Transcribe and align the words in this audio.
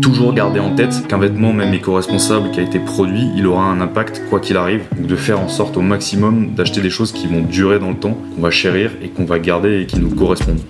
Toujours 0.00 0.32
garder 0.32 0.60
en 0.60 0.76
tête 0.76 1.08
qu'un 1.08 1.18
vêtement, 1.18 1.52
même 1.52 1.74
éco-responsable, 1.74 2.52
qui 2.52 2.60
a 2.60 2.62
été 2.62 2.78
produit, 2.78 3.28
il 3.34 3.48
aura 3.48 3.64
un 3.64 3.80
impact 3.80 4.22
quoi 4.30 4.38
qu'il 4.38 4.56
arrive. 4.56 4.84
Donc 4.96 5.08
de 5.08 5.16
faire 5.16 5.40
en 5.40 5.48
sorte 5.48 5.76
au 5.76 5.80
maximum 5.80 6.54
d'acheter 6.54 6.80
des 6.80 6.90
choses 6.90 7.10
qui 7.10 7.26
vont 7.26 7.40
durer 7.40 7.80
dans 7.80 7.90
le 7.90 7.96
temps, 7.96 8.16
qu'on 8.36 8.40
va 8.40 8.52
chérir 8.52 8.92
et 9.02 9.08
qu'on 9.08 9.24
va 9.24 9.40
garder 9.40 9.80
et 9.80 9.86
qui 9.86 9.98
nous 9.98 10.14
correspondent. 10.14 10.62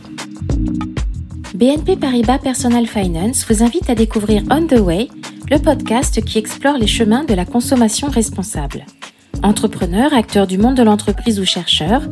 BNP 1.54 1.96
Paribas 1.96 2.38
Personal 2.38 2.86
Finance 2.86 3.44
vous 3.46 3.62
invite 3.62 3.90
à 3.90 3.94
découvrir 3.94 4.42
On 4.50 4.66
the 4.66 4.80
Way, 4.80 5.08
le 5.50 5.58
podcast 5.58 6.24
qui 6.24 6.38
explore 6.38 6.78
les 6.78 6.86
chemins 6.86 7.24
de 7.24 7.34
la 7.34 7.44
consommation 7.44 8.08
responsable. 8.08 8.86
Entrepreneurs, 9.42 10.12
acteurs 10.14 10.48
du 10.48 10.58
monde 10.58 10.76
de 10.76 10.82
l'entreprise 10.82 11.38
ou 11.38 11.44
chercheurs, 11.44 12.02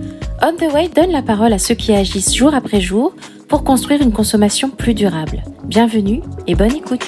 On 0.42 0.54
the 0.54 0.72
Way 0.72 0.90
donne 0.94 1.10
la 1.10 1.22
parole 1.22 1.52
à 1.52 1.58
ceux 1.58 1.74
qui 1.74 1.92
agissent 1.92 2.34
jour 2.34 2.54
après 2.54 2.80
jour 2.80 3.14
pour 3.48 3.64
construire 3.64 4.00
une 4.00 4.12
consommation 4.12 4.70
plus 4.70 4.94
durable. 4.94 5.42
Bienvenue 5.64 6.22
et 6.46 6.54
bonne 6.54 6.74
écoute. 6.74 7.06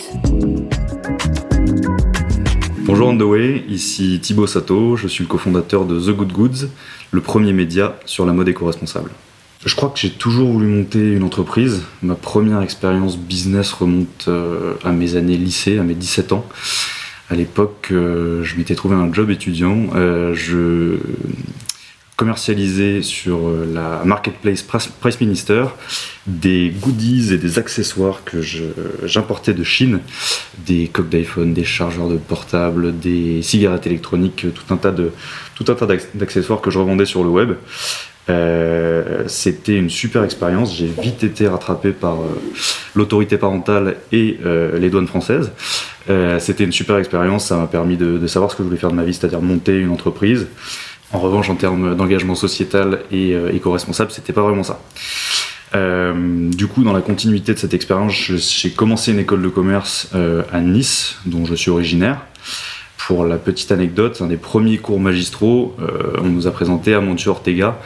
Bonjour 2.81 3.09
On 3.09 3.17
the 3.17 3.23
Way, 3.23 3.65
ici 3.69 4.19
Thibaut 4.21 4.49
Sato, 4.49 4.97
je 4.97 5.07
suis 5.07 5.23
le 5.23 5.29
cofondateur 5.29 5.87
de 5.87 6.01
The 6.01 6.17
Good 6.17 6.33
Goods, 6.33 6.69
le 7.13 7.21
premier 7.21 7.53
média 7.53 7.97
sur 8.05 8.27
la 8.27 8.33
mode 8.33 8.49
éco-responsable. 8.49 9.11
Je 9.65 9.75
crois 9.75 9.89
que 9.89 9.99
j'ai 9.99 10.11
toujours 10.11 10.51
voulu 10.51 10.67
monter 10.67 11.13
une 11.13 11.25
entreprise. 11.25 11.83
Ma 12.03 12.15
première 12.15 12.63
expérience 12.63 13.19
business 13.19 13.73
remonte 13.73 14.27
euh, 14.29 14.75
à 14.85 14.93
mes 14.93 15.17
années 15.17 15.37
lycée, 15.37 15.79
à 15.79 15.83
mes 15.83 15.95
17 15.95 16.33
ans. 16.33 16.45
À 17.31 17.35
l'époque, 17.35 17.89
euh, 17.93 18.43
je 18.43 18.57
m'étais 18.57 18.75
trouvé 18.75 18.97
un 18.97 19.13
job 19.13 19.31
étudiant. 19.31 19.89
Euh, 19.95 20.35
je 20.35 20.99
commercialisais 22.17 23.01
sur 23.03 23.49
la 23.73 24.03
marketplace 24.05 24.63
Price 24.65 25.21
Minister 25.21 25.67
des 26.27 26.71
goodies 26.71 27.33
et 27.33 27.39
des 27.39 27.61
accessoires 27.61 28.25
que 28.25 28.41
j'importais 29.05 29.55
de 29.55 29.63
Chine, 29.63 30.01
des 30.67 30.89
coques 30.89 31.11
d'iPhone, 31.11 31.55
des 31.55 31.63
chargeurs 31.63 32.09
de 32.09 32.17
portable, 32.17 32.99
des 32.99 33.41
cigarettes 33.43 33.87
électroniques, 33.87 34.47
tout 34.53 34.75
un 34.75 34.77
tas 34.79 34.91
de 34.91 35.13
tout 35.55 35.65
un 35.69 35.75
tas 35.77 35.87
d'accessoires 36.15 36.61
que 36.61 36.73
je 36.73 36.81
revendais 36.81 37.05
sur 37.05 37.23
le 37.23 37.31
web. 37.31 37.53
Euh, 38.31 39.25
c'était 39.27 39.77
une 39.77 39.91
super 39.91 40.25
expérience. 40.25 40.77
J'ai 40.77 40.87
vite 40.87 41.25
été 41.25 41.49
rattrapé 41.49 41.93
par 41.93 42.15
euh, 42.15 42.41
l'autorité 42.95 43.39
parentale 43.39 43.97
et 44.13 44.39
euh, 44.45 44.79
les 44.79 44.91
douanes 44.91 45.07
françaises. 45.07 45.53
c'était 46.39 46.65
une 46.65 46.73
super 46.73 46.97
expérience. 46.99 47.47
Ça 47.47 47.57
m'a 47.57 47.67
permis 47.67 47.97
de, 47.97 48.27
savoir 48.27 48.51
ce 48.51 48.57
que 48.57 48.63
je 48.63 48.69
voulais 48.69 48.81
faire 48.81 48.91
de 48.91 48.97
ma 48.97 49.05
vie, 49.05 49.15
c'est-à-dire 49.15 49.41
monter 49.41 49.79
une 49.79 49.91
entreprise. 49.91 50.47
En 51.13 51.21
revanche, 51.21 51.49
en 51.49 51.55
termes 51.55 51.97
d'engagement 51.97 52.35
sociétal 52.35 53.01
et 53.11 53.35
éco-responsable, 53.55 54.11
c'était 54.11 54.35
pas 54.35 54.43
vraiment 54.43 54.63
ça. 54.63 54.81
du 55.75 56.67
coup, 56.67 56.83
dans 56.83 56.93
la 56.93 57.01
continuité 57.01 57.55
de 57.55 57.59
cette 57.59 57.75
expérience, 57.75 58.13
j'ai 58.13 58.71
commencé 58.71 59.13
une 59.13 59.19
école 59.19 59.43
de 59.43 59.49
commerce 59.49 60.11
à 60.53 60.61
Nice, 60.61 61.17
dont 61.27 61.45
je 61.47 61.55
suis 61.55 61.71
originaire. 61.71 62.21
Pour 62.97 63.25
la 63.25 63.37
petite 63.37 63.73
anecdote, 63.73 64.21
un 64.21 64.27
des 64.27 64.37
premiers 64.37 64.79
cours 64.79 65.01
magistraux, 65.01 65.77
on 66.23 66.29
nous 66.29 66.47
a 66.47 66.51
présenté 66.51 66.93
Amantu 66.95 67.29
Ortega, 67.29 67.79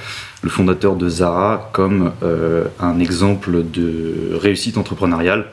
le 0.43 0.51
fondateur 0.51 0.97
de 0.97 1.09
Zara 1.09 1.71
comme 1.73 2.13
euh, 2.23 2.65
un 2.81 2.99
exemple 2.99 3.63
de 3.63 4.35
réussite 4.35 4.77
entrepreneuriale. 4.77 5.47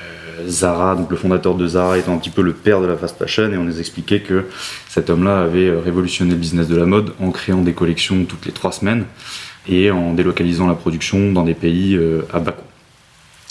Euh, 0.00 0.44
Zara, 0.46 0.94
donc 0.94 1.10
le 1.10 1.16
fondateur 1.16 1.54
de 1.54 1.66
Zara, 1.66 1.98
étant 1.98 2.14
un 2.14 2.18
petit 2.18 2.30
peu 2.30 2.42
le 2.42 2.52
père 2.52 2.80
de 2.80 2.86
la 2.86 2.96
fast 2.96 3.16
fashion, 3.18 3.50
et 3.50 3.56
on 3.56 3.64
nous 3.64 3.80
expliquait 3.80 4.20
que 4.20 4.44
cet 4.88 5.08
homme-là 5.08 5.40
avait 5.40 5.68
euh, 5.68 5.80
révolutionné 5.80 6.32
le 6.32 6.36
business 6.36 6.68
de 6.68 6.76
la 6.76 6.84
mode 6.84 7.14
en 7.20 7.30
créant 7.30 7.62
des 7.62 7.72
collections 7.72 8.24
toutes 8.24 8.44
les 8.44 8.52
trois 8.52 8.72
semaines 8.72 9.06
et 9.66 9.90
en 9.90 10.12
délocalisant 10.12 10.66
la 10.66 10.74
production 10.74 11.32
dans 11.32 11.42
des 11.42 11.54
pays 11.54 11.98
à 12.32 12.40
bas 12.40 12.52
coût. 12.52 12.64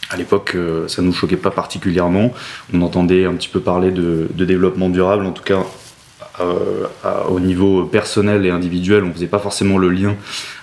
À 0.10 0.18
l'époque, 0.18 0.58
ça 0.88 1.04
ne 1.04 1.08
nous 1.08 1.14
choquait 1.14 1.38
pas 1.38 1.52
particulièrement. 1.52 2.34
On 2.74 2.82
entendait 2.82 3.26
un 3.26 3.34
petit 3.34 3.50
peu 3.50 3.60
parler 3.60 3.92
de, 3.92 4.28
de 4.34 4.46
développement 4.46 4.90
durable, 4.90 5.28
en 5.28 5.32
tout 5.32 5.44
cas 5.44 5.64
euh, 6.40 6.88
au 7.30 7.40
niveau 7.40 7.86
personnel 7.86 8.46
et 8.46 8.50
individuel, 8.50 9.04
on 9.04 9.08
ne 9.08 9.14
faisait 9.14 9.28
pas 9.28 9.40
forcément 9.40 9.78
le 9.78 9.90
lien 9.90 10.16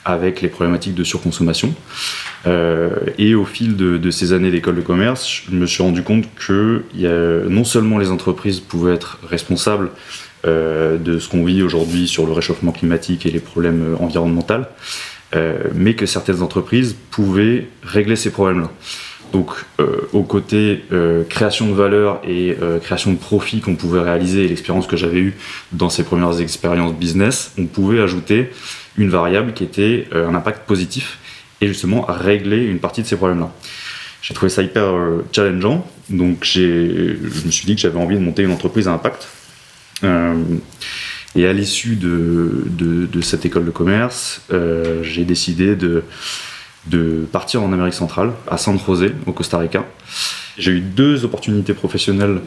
avec 0.04 0.40
les 0.40 0.48
problématiques 0.48 0.94
de 0.94 1.04
surconsommation. 1.04 1.74
Euh, 2.46 2.90
et 3.18 3.34
au 3.34 3.44
fil 3.44 3.76
de, 3.76 4.10
ces 4.10 4.32
années 4.32 4.50
d'école 4.50 4.76
de 4.76 4.82
commerce, 4.82 5.42
je 5.50 5.54
me 5.54 5.66
suis 5.66 5.82
rendu 5.82 6.02
compte 6.02 6.26
que 6.34 6.82
non 7.48 7.64
seulement 7.64 7.98
les 7.98 8.10
entreprises 8.10 8.60
pouvaient 8.60 8.94
être 8.94 9.18
responsables 9.28 9.90
euh, 10.46 10.98
de 10.98 11.18
ce 11.18 11.28
qu'on 11.28 11.44
vit 11.44 11.62
aujourd'hui 11.62 12.06
sur 12.06 12.26
le 12.26 12.32
réchauffement 12.32 12.72
climatique 12.72 13.26
et 13.26 13.30
les 13.30 13.40
problèmes 13.40 13.96
environnementaux, 13.98 14.66
mais 15.74 15.94
que 15.94 16.06
certaines 16.06 16.42
entreprises 16.42 16.94
pouvaient 17.10 17.66
régler 17.82 18.14
ces 18.14 18.30
problèmes-là. 18.30 18.70
Donc, 19.34 19.50
euh, 19.80 19.96
au 20.12 20.22
côté 20.22 20.84
euh, 20.92 21.24
création 21.24 21.66
de 21.66 21.74
valeur 21.74 22.20
et 22.24 22.56
euh, 22.62 22.78
création 22.78 23.12
de 23.12 23.18
profit 23.18 23.60
qu'on 23.60 23.74
pouvait 23.74 23.98
réaliser 23.98 24.44
et 24.44 24.48
l'expérience 24.48 24.86
que 24.86 24.96
j'avais 24.96 25.18
eue 25.18 25.34
dans 25.72 25.90
ces 25.90 26.04
premières 26.04 26.40
expériences 26.40 26.94
business, 26.94 27.50
on 27.58 27.66
pouvait 27.66 28.00
ajouter 28.00 28.50
une 28.96 29.08
variable 29.08 29.52
qui 29.52 29.64
était 29.64 30.06
un 30.12 30.36
impact 30.36 30.68
positif 30.68 31.18
et 31.60 31.66
justement 31.66 32.02
régler 32.02 32.64
une 32.64 32.78
partie 32.78 33.02
de 33.02 33.08
ces 33.08 33.16
problèmes-là. 33.16 33.52
J'ai 34.22 34.34
trouvé 34.34 34.50
ça 34.50 34.62
hyper 34.62 34.94
challengeant, 35.32 35.84
donc 36.10 36.44
je 36.44 37.16
me 37.44 37.50
suis 37.50 37.66
dit 37.66 37.74
que 37.74 37.80
j'avais 37.80 37.98
envie 37.98 38.14
de 38.14 38.20
monter 38.20 38.44
une 38.44 38.52
entreprise 38.52 38.86
à 38.86 38.92
impact. 38.92 39.26
et 40.04 41.46
à 41.46 41.52
l'issue 41.52 41.96
de, 41.96 43.20
cette 43.20 43.44
école 43.44 43.64
de 43.64 43.72
commerce, 43.72 44.42
j'ai 45.02 45.24
décidé 45.24 45.74
de 45.74 46.04
de 46.86 47.26
partir 47.30 47.62
en 47.62 47.72
Amérique 47.72 47.94
centrale, 47.94 48.32
à 48.50 48.58
San 48.58 48.78
José, 48.78 49.12
au 49.26 49.32
Costa 49.32 49.58
Rica. 49.58 49.84
J'ai 50.56 50.70
eu 50.70 50.80
deux 50.80 51.24
opportunités 51.24 51.74
professionnelles 51.74 52.40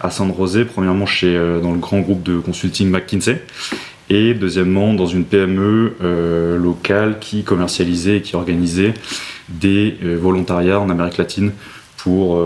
à 0.00 0.10
San 0.10 0.34
José. 0.36 0.64
Premièrement, 0.64 1.06
chez, 1.06 1.36
euh, 1.36 1.60
dans 1.60 1.72
le 1.72 1.78
grand 1.78 2.00
groupe 2.00 2.22
de 2.22 2.38
consulting 2.38 2.90
McKinsey. 2.90 3.42
Et 4.10 4.34
deuxièmement, 4.34 4.94
dans 4.94 5.06
une 5.06 5.24
PME 5.24 5.94
euh, 6.02 6.58
locale 6.58 7.18
qui 7.20 7.44
commercialisait 7.44 8.18
et 8.18 8.22
qui 8.22 8.34
organisait 8.34 8.94
des 9.48 9.96
euh, 10.02 10.18
volontariats 10.20 10.80
en 10.80 10.90
Amérique 10.90 11.18
latine 11.18 11.52
pour 11.96 12.44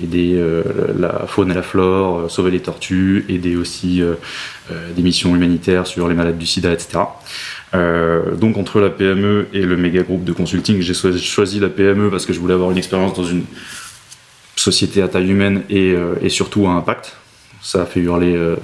aider 0.00 0.40
la 0.96 1.24
faune 1.26 1.50
et 1.50 1.54
la 1.54 1.62
flore, 1.62 2.30
sauver 2.30 2.52
les 2.52 2.60
tortues, 2.60 3.24
aider 3.28 3.56
aussi 3.56 4.00
des 4.70 5.02
missions 5.02 5.34
humanitaires 5.34 5.88
sur 5.88 6.06
les 6.06 6.14
malades 6.14 6.38
du 6.38 6.46
sida, 6.46 6.72
etc. 6.72 7.00
Euh, 7.74 8.34
donc 8.36 8.56
entre 8.56 8.80
la 8.80 8.90
PME 8.90 9.48
et 9.52 9.62
le 9.62 9.76
méga 9.76 10.02
groupe 10.02 10.24
de 10.24 10.32
consulting, 10.32 10.80
j'ai 10.80 10.94
choisi 10.94 11.60
la 11.60 11.68
PME 11.68 12.10
parce 12.10 12.26
que 12.26 12.32
je 12.32 12.40
voulais 12.40 12.54
avoir 12.54 12.70
une 12.70 12.78
expérience 12.78 13.14
dans 13.14 13.24
une 13.24 13.44
société 14.56 15.02
à 15.02 15.08
taille 15.08 15.30
humaine 15.30 15.62
et, 15.68 15.92
euh, 15.92 16.28
surtout 16.28 16.66
à 16.66 16.70
impact. 16.70 17.16
Ça 17.62 17.82
a 17.82 17.86
fait 17.86 18.00
hurler 18.00 18.34
euh, 18.36 18.56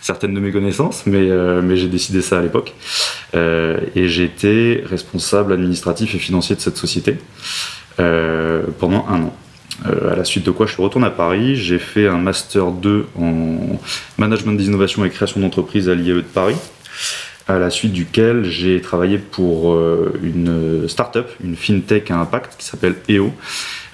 certaines 0.00 0.34
de 0.34 0.40
mes 0.40 0.50
connaissances, 0.50 1.04
mais, 1.06 1.28
j'ai 1.76 1.88
décidé 1.88 2.22
ça 2.22 2.38
à 2.38 2.42
l'époque. 2.42 2.74
et 3.34 4.08
j'ai 4.08 4.24
été 4.24 4.82
responsable 4.86 5.52
administratif 5.52 6.14
et 6.14 6.18
financier 6.18 6.56
de 6.56 6.60
cette 6.60 6.76
société 6.76 7.18
pendant 7.96 9.06
un 9.08 9.24
an. 9.24 9.36
à 9.84 10.16
la 10.16 10.24
suite 10.24 10.46
de 10.46 10.50
quoi 10.50 10.66
je 10.66 10.72
suis 10.72 10.82
retourné 10.82 11.06
à 11.06 11.10
Paris, 11.10 11.56
j'ai 11.56 11.78
fait 11.78 12.06
un 12.06 12.18
master 12.18 12.70
2 12.70 13.06
en 13.18 13.80
management 14.16 14.54
d'innovation 14.54 15.04
et 15.04 15.10
création 15.10 15.40
d'entreprise 15.40 15.88
à 15.88 15.94
l'IAE 15.94 16.14
de 16.14 16.20
Paris 16.22 16.56
à 17.48 17.58
la 17.58 17.70
suite 17.70 17.92
duquel 17.92 18.44
j'ai 18.44 18.80
travaillé 18.80 19.18
pour 19.18 19.72
euh, 19.72 20.12
une 20.22 20.86
start-up, 20.86 21.30
une 21.42 21.56
fintech 21.56 22.10
à 22.10 22.20
impact 22.20 22.56
qui 22.58 22.66
s'appelle 22.66 22.96
EO 23.08 23.32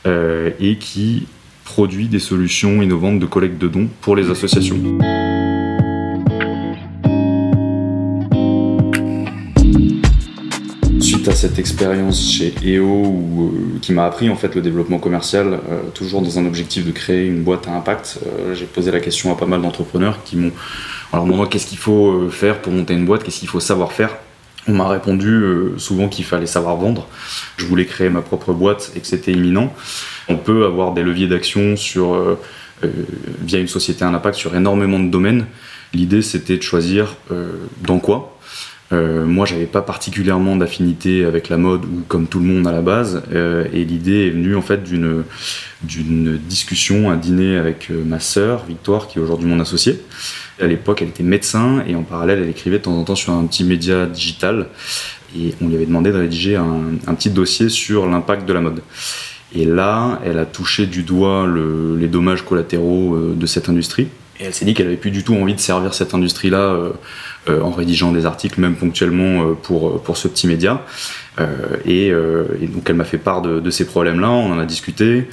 euh, 0.07 0.51
et 0.61 0.77
qui 0.77 1.29
produit 1.65 2.09
des 2.09 2.19
solutions 2.19 2.83
innovantes 2.83 3.21
de 3.21 3.27
collecte 3.27 3.59
de 3.59 3.69
dons 3.69 3.89
pour 4.01 4.17
les 4.17 4.29
associations. 4.29 4.77
À 11.27 11.33
cette 11.35 11.59
expérience 11.59 12.33
chez 12.33 12.55
EO 12.65 13.05
euh, 13.05 13.79
qui 13.81 13.93
m'a 13.93 14.05
appris 14.05 14.29
en 14.29 14.37
fait 14.37 14.55
le 14.55 14.61
développement 14.61 14.99
commercial, 14.99 15.59
toujours 15.95 16.21
dans 16.23 16.39
un 16.39 16.47
objectif 16.47 16.85
de 16.85 16.91
créer 16.91 17.27
une 17.27 17.43
boîte 17.43 17.67
à 17.67 17.73
impact, 17.73 18.19
j'ai 18.53 18.67
posé 18.67 18.91
la 18.91 19.01
question 19.01 19.33
à 19.33 19.37
pas 19.37 19.47
mal 19.47 19.63
d'entrepreneurs 19.63 20.23
qui 20.25 20.37
m'ont 20.37 20.53
alors 21.15 21.27
moi, 21.27 21.47
qu'est-ce 21.47 21.69
qu'il 21.69 21.79
faut 21.79 22.11
euh, 22.11 22.29
faire 22.29 22.61
pour 22.61 22.73
monter 22.73 22.93
une 22.93 23.05
boîte? 23.05 23.23
Qu'est-ce 23.23 23.39
qu'il 23.39 23.49
faut 23.49 23.61
savoir 23.61 23.93
faire? 23.93 24.17
On 24.67 24.73
m'a 24.73 24.89
répondu 24.89 25.29
euh, 25.29 25.79
souvent 25.79 26.09
qu'il 26.09 26.25
fallait 26.25 26.47
savoir 26.47 26.75
vendre. 26.75 27.07
Je 27.57 27.67
voulais 27.67 27.87
créer 27.87 28.09
ma 28.09 28.21
propre 28.21 28.53
boîte 28.53 28.91
et 28.97 29.01
que 29.01 29.07
c'était 29.07 29.31
imminent. 29.31 29.73
On 30.29 30.37
peut 30.37 30.65
avoir 30.65 30.93
des 30.93 31.05
leviers 31.05 31.29
d'action 31.29 31.77
sur 31.77 32.15
euh, 32.15 32.37
via 33.43 33.61
une 33.61 33.69
société 33.69 34.05
à 34.05 34.09
impact 34.09 34.37
sur 34.37 34.57
énormément 34.57 34.99
de 34.99 35.09
domaines. 35.09 35.47
L'idée, 35.93 36.21
c'était 36.21 36.57
de 36.57 36.63
choisir 36.63 37.15
dans 37.83 38.01
quoi. 38.01 38.34
Moi, 38.93 39.45
j'avais 39.45 39.67
pas 39.67 39.83
particulièrement 39.83 40.55
d'affinité 40.55 41.25
avec 41.25 41.49
la 41.49 41.57
mode 41.57 41.85
ou 41.85 42.03
comme 42.07 42.29
tout 42.29 42.39
le 42.39 42.47
monde 42.47 42.67
à 42.69 42.73
la 42.73 42.81
base. 42.83 43.23
et 43.33 43.85
l'idée 43.85 44.29
est 44.29 44.31
venue 44.31 44.55
en 44.55 44.63
fait 44.63 44.85
d'une 44.85 46.39
discussion, 46.49 47.11
un 47.11 47.17
dîner 47.17 47.57
avec 47.57 47.91
ma 47.91 48.21
sœur 48.21 48.65
Victoire, 48.67 49.09
qui 49.09 49.19
est 49.19 49.21
aujourd'hui 49.21 49.49
mon 49.49 49.59
associée. 49.59 50.01
À 50.61 50.67
l'époque, 50.67 51.03
elle 51.03 51.09
était 51.09 51.25
médecin 51.25 51.83
et 51.87 51.97
en 51.97 52.03
parallèle, 52.03 52.41
elle 52.41 52.49
écrivait 52.49 52.79
de 52.79 52.85
temps 52.85 52.97
en 52.97 53.03
temps 53.03 53.17
sur 53.17 53.33
un 53.33 53.45
petit 53.47 53.65
média 53.65 54.07
digital. 54.07 54.69
et 55.37 55.55
on 55.61 55.69
lui 55.69 55.75
avait 55.75 55.87
demandé 55.87 56.13
de 56.13 56.19
rédiger 56.19 56.57
un, 56.57 57.15
petit 57.15 57.31
dossier 57.31 57.69
sur 57.69 58.07
l'impact 58.07 58.47
de 58.47 58.53
la 58.53 58.61
mode. 58.61 58.81
Et 59.55 59.65
là, 59.65 60.21
elle 60.25 60.39
a 60.39 60.47
touché 60.47 60.87
du 60.87 61.03
doigt 61.03 61.47
les 61.47 62.09
dommages 62.09 62.45
collatéraux 62.45 63.15
euh, 63.15 63.35
de 63.37 63.47
cette 63.47 63.69
industrie. 63.69 64.09
Et 64.41 64.45
elle 64.45 64.55
s'est 64.55 64.65
dit 64.65 64.75
qu'elle 64.75 64.87
avait 64.87 64.97
plus 64.97 65.11
du 65.11 65.23
tout 65.23 65.35
envie 65.35 65.55
de 65.55 65.61
servir 65.61 65.95
cette 65.95 66.15
industrie-là 66.15 66.59
euh, 66.59 66.91
euh, 67.49 67.61
en 67.61 67.71
rédigeant 67.71 68.13
des 68.13 68.27
articles, 68.27 68.61
même 68.61 68.75
ponctuellement 68.75 69.55
pour, 69.55 70.03
pour 70.03 70.17
ce 70.17 70.29
petit 70.29 70.47
média. 70.47 70.85
Et, 71.85 72.13
donc 72.13 72.89
elle 72.89 72.95
m'a 72.95 73.05
fait 73.05 73.19
part 73.19 73.43
de, 73.43 73.59
de 73.59 73.71
ces 73.71 73.85
problèmes-là, 73.87 74.31
on 74.31 74.53
en 74.53 74.59
a 74.59 74.67
discuté. 74.67 75.27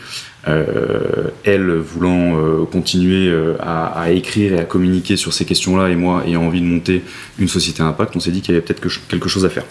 Euh, 0.48 1.30
elle 1.44 1.69
voulant 1.71 2.36
euh, 2.36 2.65
continuer 2.65 3.30
euh, 3.30 3.56
à, 3.59 4.09
écrire 4.12 4.53
et 4.53 4.59
à 4.59 4.63
communiquer 4.63 5.15
sur 5.15 5.33
ces 5.33 5.45
questions-là, 5.45 5.89
et 5.89 5.95
moi 5.95 6.24
ayant 6.25 6.44
envie 6.44 6.62
de 6.62 6.65
monter 6.65 7.04
une 7.38 7.47
société 7.47 7.83
impact, 7.83 8.15
on 8.15 8.19
s'est 8.19 8.31
dit 8.31 8.42
qu'il 8.42 8.56
y 8.56 8.57
avait 8.57 8.65
peut-être 8.65 8.81
quelque 9.07 9.30
chose 9.30 9.45
à 9.45 9.50
faire. 9.50 9.65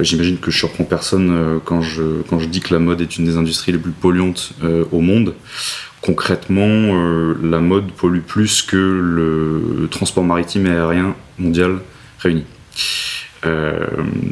J'imagine 0.00 0.38
que 0.38 0.50
je 0.50 0.56
surprends 0.56 0.84
personne 0.84 1.60
quand 1.64 1.82
je, 1.82 2.22
quand 2.28 2.38
je 2.38 2.46
dis 2.46 2.60
que 2.60 2.72
la 2.72 2.80
mode 2.80 3.02
est 3.02 3.18
une 3.18 3.26
des 3.26 3.36
industries 3.36 3.72
les 3.72 3.78
plus 3.78 3.90
polluantes 3.90 4.52
au 4.92 5.00
monde. 5.00 5.34
Concrètement, 6.06 7.34
la 7.42 7.58
mode 7.58 7.90
pollue 7.90 8.20
plus 8.20 8.62
que 8.62 8.76
le 8.76 9.88
transport 9.90 10.22
maritime 10.22 10.66
et 10.66 10.70
aérien 10.70 11.16
mondial 11.36 11.80
réunis. 12.20 12.44
Euh, 13.44 13.86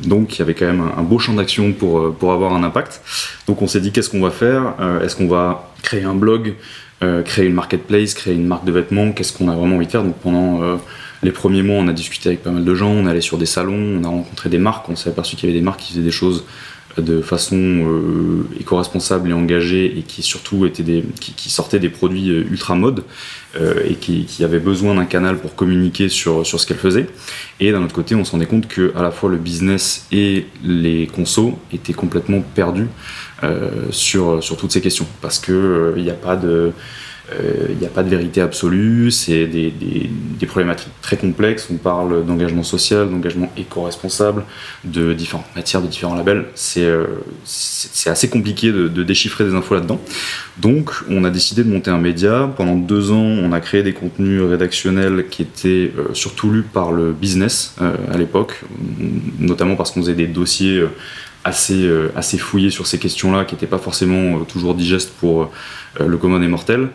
donc 0.06 0.36
il 0.36 0.38
y 0.40 0.42
avait 0.42 0.54
quand 0.54 0.66
même 0.66 0.82
un, 0.96 1.02
beau 1.02 1.18
champ 1.18 1.34
d'action 1.34 1.72
pour, 1.72 1.98
euh, 1.98 2.16
pour 2.18 2.32
avoir 2.32 2.54
un 2.54 2.64
impact. 2.64 3.02
Donc 3.46 3.62
on 3.62 3.66
s'est 3.66 3.80
dit 3.80 3.92
qu'est-ce 3.92 4.10
qu'on 4.10 4.20
va 4.20 4.30
faire? 4.30 4.74
Euh, 4.80 5.04
Est-ce 5.04 5.16
qu'on 5.16 5.28
va 5.28 5.72
créer 5.82 6.04
un 6.04 6.14
blog, 6.14 6.54
créer 7.26 7.44
une 7.44 7.52
marketplace, 7.52 8.14
créer 8.14 8.32
une 8.32 8.46
marque 8.46 8.64
de 8.64 8.72
vêtements? 8.72 9.12
Qu'est-ce 9.12 9.36
qu'on 9.36 9.48
a 9.48 9.54
vraiment 9.54 9.76
envie 9.76 9.84
de 9.84 9.90
faire? 9.90 10.02
Donc 10.02 10.16
pendant 10.16 10.80
les 11.22 11.32
premiers 11.32 11.62
mois, 11.62 11.76
on 11.76 11.86
a 11.86 11.92
discuté 11.92 12.30
avec 12.30 12.42
pas 12.42 12.50
mal 12.50 12.64
de 12.64 12.74
gens, 12.74 12.88
on 12.88 13.06
allait 13.06 13.20
sur 13.20 13.36
des 13.36 13.44
salons, 13.44 14.00
on 14.00 14.04
a 14.04 14.08
rencontré 14.08 14.48
des 14.48 14.56
marques, 14.56 14.88
on 14.88 14.96
s'est 14.96 15.10
aperçu 15.10 15.36
qu'il 15.36 15.50
y 15.50 15.52
avait 15.52 15.58
des 15.58 15.64
marques 15.64 15.80
qui 15.80 15.92
faisaient 15.92 16.02
des 16.02 16.10
choses 16.10 16.46
de 16.99 17.20
façon 17.20 17.56
euh, 17.56 18.46
éco-responsable 18.61 19.31
et 19.31 19.32
engagée 19.32 19.99
et 19.99 20.02
qui 20.02 20.23
surtout 20.23 20.64
étaient 20.67 20.82
des, 20.82 21.05
qui, 21.20 21.50
sortaient 21.50 21.81
des 21.81 21.88
produits 21.88 22.31
euh, 22.31 22.44
ultra 22.50 22.75
mode 22.75 23.05
euh, 23.56 23.82
et 23.88 23.94
qui, 23.94 24.25
qui, 24.25 24.44
avaient 24.44 24.61
besoin 24.61 24.94
d'un 24.94 25.05
canal 25.05 25.38
pour 25.38 25.55
communiquer 25.55 26.08
sur, 26.08 26.46
sur 26.46 26.61
ce 26.61 26.67
qu'elles 26.67 26.76
faisaient. 26.76 27.06
Et 27.61 27.73
d'un 27.73 27.82
autre 27.82 27.94
côté, 27.94 28.14
on 28.14 28.25
se 28.25 28.32
rendait 28.32 28.46
compte 28.46 28.69
que 28.69 28.93
à 28.96 29.02
la 29.02 29.11
fois 29.11 29.31
le 29.31 29.38
business 29.38 30.06
et 30.12 30.46
les 30.62 31.06
consos 31.06 31.58
étaient 31.73 31.93
complètement 31.93 32.41
perdus 32.41 32.88
sur, 33.91 34.43
sur 34.43 34.56
toutes 34.56 34.73
ces 34.73 34.81
questions 34.81 35.06
parce 35.20 35.38
qu'il 35.38 35.93
n'y 35.99 36.08
a 36.08 36.14
pas 36.14 36.35
de 36.35 36.73
il 37.30 37.36
euh, 37.36 37.74
n'y 37.80 37.86
a 37.86 37.88
pas 37.88 38.02
de 38.02 38.10
vérité 38.10 38.42
absolue, 38.42 39.10
c'est 39.10 39.46
des, 39.46 39.72
problématiques 40.46 40.92
très 41.00 41.16
complexes. 41.16 41.68
On 41.72 41.76
parle 41.76 42.26
d'engagement 42.26 42.62
social, 42.62 43.08
d'engagement 43.08 43.50
éco-responsable, 43.56 44.44
de 44.84 45.14
différentes 45.14 45.46
matières, 45.56 45.80
de 45.80 45.86
différents 45.86 46.14
labels. 46.14 46.44
C'est 46.54 46.84
euh, 46.84 47.06
assez 48.04 48.28
compliqué 48.28 48.72
de, 48.72 49.02
déchiffrer 49.02 49.44
des 49.44 49.54
infos 49.54 49.74
là-dedans. 49.74 49.98
Donc, 50.58 50.90
on 51.08 51.24
a 51.24 51.30
décidé 51.30 51.64
de 51.64 51.70
monter 51.70 51.90
un 51.90 51.98
média. 51.98 52.52
Pendant 52.58 52.76
deux 52.76 53.10
ans, 53.10 53.16
on 53.16 53.52
a 53.52 53.60
créé 53.60 53.82
des 53.82 53.94
contenus 53.94 54.42
rédactionnels 54.42 55.26
qui 55.30 55.42
étaient 55.42 55.92
euh, 55.96 56.12
surtout 56.12 56.50
lus 56.50 56.62
par 56.62 56.92
le 56.92 57.12
business 57.12 57.74
à 58.12 58.18
l'époque, 58.18 58.60
notamment 59.38 59.76
parce 59.76 59.92
qu'on 59.92 60.00
faisait 60.00 60.14
des 60.14 60.26
dossiers 60.26 60.84
assez, 61.44 61.88
assez 62.17 62.38
fouillés 62.38 62.70
sur 62.70 62.87
ces 62.87 62.99
questions-là, 62.99 63.44
qui 63.44 63.55
n'étaient 63.55 63.67
pas 63.67 63.79
forcément 63.79 64.41
toujours 64.44 64.75
digestes 64.75 65.12
pour 65.20 65.50
euh, 66.00 66.06
le 66.06 66.17
commun 66.17 66.41
des 66.41 66.49
mortels. 66.49 66.88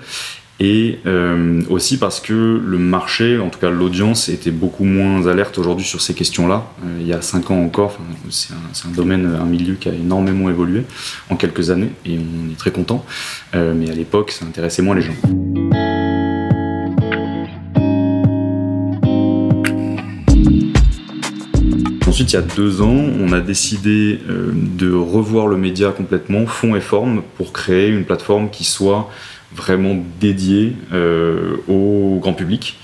Et 0.61 0.99
euh, 1.05 1.61
aussi 1.69 1.97
parce 1.97 2.19
que 2.19 2.33
le 2.33 2.77
marché, 2.77 3.39
en 3.39 3.49
tout 3.49 3.59
cas 3.59 3.69
l'audience, 3.69 4.27
était 4.27 4.51
beaucoup 4.51 4.83
moins 4.83 5.25
alerte 5.25 5.57
aujourd'hui 5.57 5.85
sur 5.85 6.01
ces 6.01 6.13
questions-là. 6.13 6.69
Euh, 6.83 6.97
il 6.99 7.07
y 7.07 7.13
a 7.13 7.21
cinq 7.21 7.49
ans 7.49 7.63
encore, 7.63 7.97
c'est 8.29 8.51
un, 8.53 8.91
domaine, 8.91 9.37
un 9.39 9.45
milieu 9.45 9.75
qui 9.75 9.87
a 9.87 9.93
énormément 9.93 10.49
évolué 10.49 10.83
en 11.29 11.37
quelques 11.37 11.69
années 11.69 11.91
et 12.05 12.17
on 12.17 12.51
est 12.51 12.57
très 12.57 12.71
content. 12.71 13.05
mais 13.53 13.89
à 13.89 13.93
l'époque, 13.93 14.31
ça 14.31 14.45
intéressait 14.45 14.81
moins 14.81 14.95
les 14.95 15.03
gens. 15.03 15.78
Ensuite, 22.19 22.33
il 22.33 22.35
y 22.35 22.39
a 22.39 22.53
deux 22.53 22.81
ans, 22.81 23.05
on 23.21 23.31
a 23.31 23.39
décidé 23.39 24.19
euh, 24.29 24.51
de 24.53 24.91
revoir 24.91 25.47
le 25.47 25.55
média 25.55 25.91
complètement, 25.91 26.45
fond 26.47 26.75
et 26.75 26.81
forme, 26.81 27.21
pour 27.37 27.53
créer 27.53 27.87
une 27.87 28.03
plateforme 28.03 28.49
qui 28.49 28.65
soit 28.65 29.09
vraiment 29.55 29.97
dédiée 30.19 30.75
euh, 30.91 31.55
au 31.69 32.19
grand 32.19 32.33
public. 32.33 32.77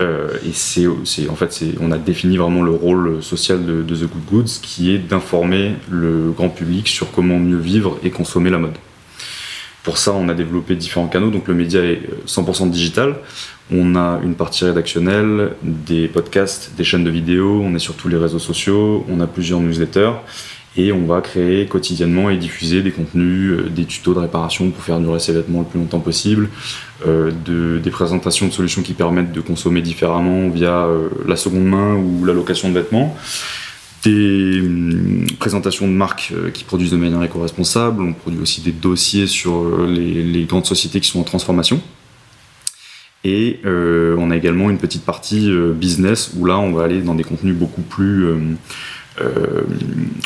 Euh, 0.00 0.30
et 0.46 0.52
c'est, 0.54 0.86
en 1.28 1.34
fait, 1.34 1.62
on 1.78 1.92
a 1.92 1.98
défini 1.98 2.38
vraiment 2.38 2.62
le 2.62 2.70
rôle 2.70 3.22
social 3.22 3.66
de, 3.66 3.82
de 3.82 3.94
The 3.94 4.08
Good 4.08 4.24
Goods, 4.32 4.60
qui 4.62 4.94
est 4.94 4.98
d'informer 4.98 5.74
le 5.90 6.32
grand 6.34 6.48
public 6.48 6.88
sur 6.88 7.12
comment 7.12 7.38
mieux 7.38 7.58
vivre 7.58 7.98
et 8.02 8.08
consommer 8.08 8.48
la 8.48 8.56
mode. 8.56 8.78
Pour 9.82 9.98
ça, 9.98 10.12
on 10.12 10.28
a 10.28 10.34
développé 10.34 10.74
différents 10.76 11.08
canaux. 11.08 11.30
Donc 11.30 11.48
le 11.48 11.54
média 11.54 11.82
est 11.82 12.02
100% 12.26 12.70
digital. 12.70 13.16
On 13.72 13.94
a 13.96 14.20
une 14.22 14.34
partie 14.34 14.64
rédactionnelle, 14.64 15.52
des 15.62 16.08
podcasts, 16.08 16.72
des 16.76 16.84
chaînes 16.84 17.04
de 17.04 17.10
vidéos, 17.10 17.62
on 17.64 17.74
est 17.74 17.78
sur 17.78 17.94
tous 17.94 18.08
les 18.08 18.16
réseaux 18.16 18.40
sociaux, 18.40 19.06
on 19.08 19.20
a 19.20 19.28
plusieurs 19.28 19.60
newsletters 19.60 20.12
et 20.76 20.92
on 20.92 21.04
va 21.04 21.20
créer 21.20 21.66
quotidiennement 21.66 22.30
et 22.30 22.36
diffuser 22.36 22.82
des 22.82 22.92
contenus, 22.92 23.52
euh, 23.52 23.68
des 23.68 23.84
tutos 23.84 24.14
de 24.14 24.20
réparation 24.20 24.70
pour 24.70 24.82
faire 24.84 25.00
durer 25.00 25.18
ses 25.18 25.32
vêtements 25.32 25.60
le 25.60 25.66
plus 25.66 25.80
longtemps 25.80 26.00
possible, 26.00 26.48
euh, 27.06 27.32
des 27.82 27.90
présentations 27.90 28.46
de 28.46 28.52
solutions 28.52 28.82
qui 28.82 28.92
permettent 28.92 29.32
de 29.32 29.40
consommer 29.40 29.82
différemment 29.82 30.48
via 30.48 30.84
euh, 30.84 31.08
la 31.26 31.36
seconde 31.36 31.64
main 31.64 31.94
ou 31.94 32.24
la 32.24 32.32
location 32.32 32.68
de 32.68 32.74
vêtements, 32.74 33.16
des 34.04 34.60
hum, 34.60 35.26
présentations 35.38 35.86
de 35.86 35.92
marques 35.92 36.32
qui 36.54 36.64
produisent 36.64 36.90
de 36.90 36.96
manière 36.96 37.22
éco-responsable, 37.22 38.02
on 38.02 38.12
produit 38.12 38.40
aussi 38.40 38.60
des 38.60 38.72
dossiers 38.72 39.26
sur 39.26 39.86
les 39.86 40.44
grandes 40.44 40.66
sociétés 40.66 41.00
qui 41.00 41.08
sont 41.08 41.20
en 41.20 41.24
transformation. 41.24 41.80
Et 43.24 43.60
euh, 43.66 44.16
on 44.18 44.30
a 44.30 44.36
également 44.36 44.70
une 44.70 44.78
petite 44.78 45.04
partie 45.04 45.50
euh, 45.50 45.72
business 45.72 46.32
où 46.38 46.46
là 46.46 46.58
on 46.58 46.72
va 46.72 46.84
aller 46.84 47.02
dans 47.02 47.14
des 47.14 47.24
contenus 47.24 47.54
beaucoup 47.54 47.82
plus 47.82 48.24
euh, 48.24 48.38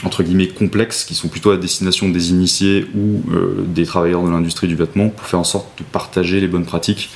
entre 0.05 0.23
guillemets 0.23 0.47
complexes 0.47 1.05
qui 1.05 1.15
sont 1.15 1.27
plutôt 1.27 1.51
à 1.51 1.57
destination 1.57 2.09
des 2.09 2.31
initiés 2.31 2.87
ou 2.95 3.23
des 3.67 3.87
travailleurs 3.87 4.23
de 4.23 4.31
l'industrie 4.31 4.69
du 4.69 4.77
vêtement 4.77 5.09
pour 5.09 5.27
faire 5.27 5.41
en 5.41 5.45
sorte 5.45 5.79
de 5.79 5.85
partager 5.85 6.39
les 6.39 6.47
bonnes 6.47 6.67
pratiques 6.67 7.11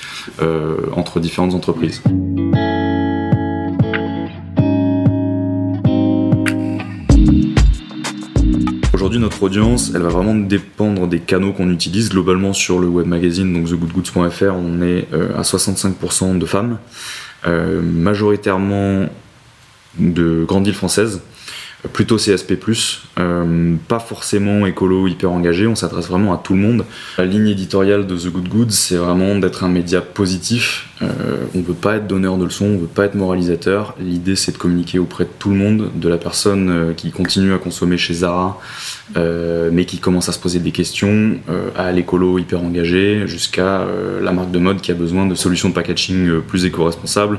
entre 0.96 1.20
différentes 1.20 1.54
entreprises. 1.54 2.02
Aujourd'hui, 9.08 9.24
notre 9.24 9.42
audience, 9.42 9.92
elle 9.94 10.02
va 10.02 10.10
vraiment 10.10 10.34
dépendre 10.34 11.06
des 11.06 11.18
canaux 11.18 11.54
qu'on 11.54 11.70
utilise. 11.70 12.10
Globalement, 12.10 12.52
sur 12.52 12.78
le 12.78 12.88
web 12.88 13.06
magazine, 13.06 13.54
donc 13.54 13.64
thegoodgoods.fr, 13.64 14.52
on 14.54 14.82
est 14.82 15.08
euh, 15.14 15.34
à 15.34 15.40
65% 15.40 16.36
de 16.36 16.44
femmes, 16.44 16.76
euh, 17.46 17.80
majoritairement 17.80 19.08
de 19.98 20.44
grandes 20.46 20.66
villes 20.66 20.74
françaises 20.74 21.22
plutôt 21.92 22.16
CSP+, 22.16 22.58
euh, 23.18 23.76
pas 23.86 24.00
forcément 24.00 24.66
écolo 24.66 25.06
hyper 25.06 25.30
engagé, 25.30 25.66
on 25.66 25.76
s'adresse 25.76 26.08
vraiment 26.08 26.34
à 26.34 26.38
tout 26.38 26.54
le 26.54 26.60
monde. 26.60 26.84
La 27.16 27.24
ligne 27.24 27.48
éditoriale 27.48 28.06
de 28.06 28.16
The 28.16 28.26
Good 28.26 28.48
Goods, 28.48 28.70
c'est 28.70 28.96
vraiment 28.96 29.36
d'être 29.36 29.64
un 29.64 29.68
média 29.68 30.00
positif. 30.00 30.87
Euh, 31.02 31.46
on 31.54 31.60
veut 31.60 31.74
pas 31.74 31.96
être 31.96 32.06
donneur 32.06 32.38
de 32.38 32.44
leçons, 32.44 32.64
on 32.64 32.78
veut 32.78 32.86
pas 32.86 33.04
être 33.04 33.14
moralisateur. 33.14 33.94
L'idée, 34.00 34.36
c'est 34.36 34.52
de 34.52 34.58
communiquer 34.58 34.98
auprès 34.98 35.24
de 35.24 35.30
tout 35.38 35.50
le 35.50 35.56
monde, 35.56 35.90
de 35.94 36.08
la 36.08 36.18
personne 36.18 36.70
euh, 36.70 36.92
qui 36.92 37.10
continue 37.10 37.52
à 37.52 37.58
consommer 37.58 37.96
chez 37.96 38.14
Zara, 38.14 38.60
euh, 39.16 39.70
mais 39.72 39.84
qui 39.84 39.98
commence 39.98 40.28
à 40.28 40.32
se 40.32 40.38
poser 40.38 40.58
des 40.58 40.72
questions, 40.72 41.36
à 41.76 41.92
l'écolo 41.92 42.38
hyper 42.38 42.62
engagé, 42.62 43.26
jusqu'à 43.26 43.86
la 44.20 44.32
marque 44.32 44.50
de 44.50 44.58
mode 44.58 44.80
qui 44.80 44.90
a 44.90 44.94
besoin 44.94 45.26
de 45.26 45.34
solutions 45.34 45.68
de 45.68 45.74
packaging 45.74 46.40
plus 46.40 46.64
éco-responsables 46.64 47.38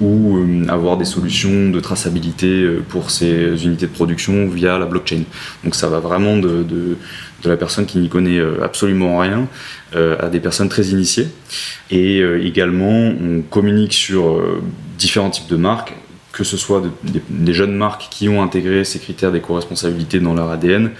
ou 0.00 0.38
avoir 0.68 0.96
des 0.96 1.04
solutions 1.04 1.70
de 1.70 1.80
traçabilité 1.80 2.66
pour 2.88 3.10
ses 3.10 3.64
unités 3.64 3.86
de 3.86 3.92
production 3.92 4.46
via 4.48 4.78
la 4.78 4.86
blockchain. 4.86 5.22
Donc 5.64 5.74
ça 5.74 5.88
va 5.88 6.00
vraiment 6.00 6.36
de, 6.36 6.96
la 7.48 7.56
personne 7.56 7.86
qui 7.86 7.98
n'y 7.98 8.08
connaît 8.08 8.38
euh, 8.38 8.62
absolument 8.62 9.18
rien 9.18 9.48
euh, 9.94 10.16
à 10.20 10.28
des 10.28 10.40
personnes 10.40 10.68
très 10.68 10.86
initiées. 10.86 11.28
Et 11.90 12.20
euh, 12.20 12.44
également, 12.44 12.90
on 12.90 13.42
communique 13.42 13.94
sur 13.94 14.42
différents 14.98 15.30
types 15.30 15.48
de 15.48 15.56
marques, 15.56 15.94
que 16.32 16.44
ce 16.44 16.56
soit 16.56 16.82
des 17.02 17.54
jeunes 17.54 17.74
marques 17.74 18.08
qui 18.10 18.28
ont 18.28 18.42
intégré 18.42 18.84
ces 18.84 18.98
critères 18.98 19.32
d'éco-responsabilité 19.32 20.20
dans 20.20 20.34
leur 20.34 20.50
ADN, 20.50 20.90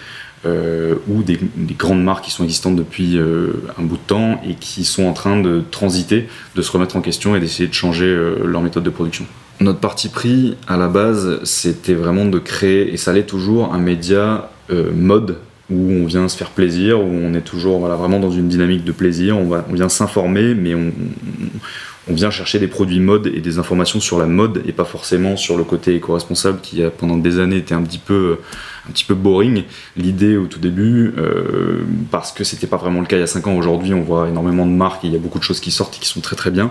ou 1.09 1.25
des, 1.25 1.41
grandes 1.77 2.05
marques 2.05 2.27
qui 2.27 2.31
sont 2.31 2.45
existantes 2.45 2.77
depuis 2.77 3.19
un 3.19 3.83
bout 3.83 3.97
de 3.97 4.07
temps 4.07 4.41
et 4.49 4.55
qui 4.55 4.85
sont 4.85 5.05
en 5.05 5.13
train 5.13 5.41
de 5.41 5.65
transiter, 5.73 6.29
de 6.55 6.63
se 6.63 6.71
remettre 6.71 6.95
en 6.95 7.01
question 7.01 7.35
et 7.35 7.41
d'essayer 7.41 7.69
de 7.69 7.75
changer 7.75 8.17
leur 8.45 8.61
méthode 8.63 8.85
de 8.85 8.91
production. 8.91 9.27
Notre 9.59 9.81
parti 9.81 10.09
pris, 10.09 10.57
à 10.69 10.77
la 10.77 10.87
base, 10.87 11.41
c'était 11.43 11.95
vraiment 11.95 12.27
de 12.27 12.39
créer, 12.39 12.93
et 12.93 12.97
ça 12.97 13.13
l'est 13.13 13.27
toujours, 13.27 13.75
un 13.75 13.79
média 13.79 14.49
mode 14.71 15.39
où 15.71 15.91
on 15.91 16.07
vient 16.07 16.29
se 16.29 16.37
faire 16.37 16.51
plaisir, 16.51 17.01
où 17.01 17.09
on 17.09 17.35
est 17.35 17.41
toujours 17.41 17.81
voilà, 17.81 17.97
vraiment 17.97 18.21
dans 18.21 18.31
une 18.31 18.49
dynamique 18.49 18.85
de 18.85 18.93
plaisir, 18.93 19.37
on, 19.37 19.49
va, 19.49 19.67
on 19.69 19.75
vient 19.75 19.89
s'informer, 19.89 20.55
mais 20.55 20.75
on, 20.75 20.93
on 22.09 22.15
vient 22.15 22.31
chercher 22.31 22.59
des 22.59 22.69
produits 22.69 23.01
mode 23.01 23.27
et 23.27 23.41
des 23.41 23.59
informations 23.59 24.01
sur 24.01 24.19
la 24.19 24.27
mode 24.27 24.63
et 24.67 24.73
pas 24.73 24.85
forcément 24.85 25.37
sur 25.37 25.57
le 25.57 25.65
côté 25.65 25.95
éco-responsable 25.97 26.61
qui 26.61 26.83
a 26.85 26.91
pendant 26.91 27.17
des 27.17 27.41
années 27.41 27.57
été 27.57 27.75
un 27.75 27.83
petit 27.83 27.99
peu 27.99 28.39
un 28.89 28.93
petit 28.93 29.05
peu 29.05 29.15
boring 29.15 29.65
l'idée 29.97 30.37
au 30.37 30.47
tout 30.47 30.59
début 30.59 31.13
euh, 31.19 31.81
parce 32.11 32.33
que 32.33 32.45
c'était 32.45 32.67
pas 32.67 32.77
vraiment 32.77 33.01
le 33.01 33.07
cas 33.07 33.17
il 33.17 33.21
y 33.21 33.23
a 33.23 33.27
5 33.27 33.47
ans. 33.47 33.57
Aujourd'hui 33.57 33.95
on 33.95 34.03
voit 34.03 34.29
énormément 34.29 34.67
de 34.67 34.71
marques 34.71 35.05
et 35.05 35.09
il 35.09 35.13
y 35.13 35.17
a 35.17 35.19
beaucoup 35.19 35.39
de 35.39 35.45
choses 35.45 35.61
qui 35.61 35.71
sortent 35.71 35.97
et 35.97 36.01
qui 36.01 36.09
sont 36.09 36.21
très 36.21 36.37
très 36.37 36.51
bien. 36.51 36.71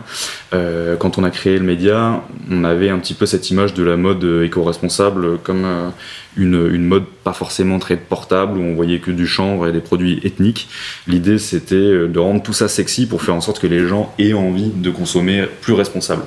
Euh, 0.53 0.95
quand 0.95 1.17
on 1.17 1.23
a 1.23 1.29
créé 1.29 1.57
le 1.57 1.65
média 1.65 2.23
on 2.49 2.63
avait 2.63 2.89
un 2.89 2.99
petit 2.99 3.13
peu 3.13 3.25
cette 3.25 3.49
image 3.49 3.73
de 3.73 3.83
la 3.83 3.97
mode 3.97 4.23
éco-responsable 4.43 5.39
comme 5.39 5.65
euh, 5.65 5.89
une, 6.37 6.69
une, 6.73 6.85
mode 6.85 7.05
pas 7.23 7.33
forcément 7.33 7.79
très 7.79 7.95
portable 7.95 8.57
où 8.57 8.61
on 8.61 8.75
voyait 8.75 8.99
que 8.99 9.11
du 9.11 9.25
chanvre 9.25 9.67
et 9.67 9.71
des 9.71 9.79
produits 9.79 10.19
ethniques. 10.23 10.67
L'idée 11.07 11.37
c'était 11.37 12.07
de 12.07 12.19
rendre 12.19 12.43
tout 12.43 12.53
ça 12.53 12.67
sexy 12.67 13.07
pour 13.07 13.21
faire 13.21 13.35
en 13.35 13.41
sorte 13.41 13.59
que 13.59 13.67
les 13.67 13.87
gens 13.87 14.13
aient 14.19 14.33
envie 14.33 14.69
de 14.69 14.89
consommer 14.89 15.45
plus 15.61 15.73
responsable. 15.73 16.23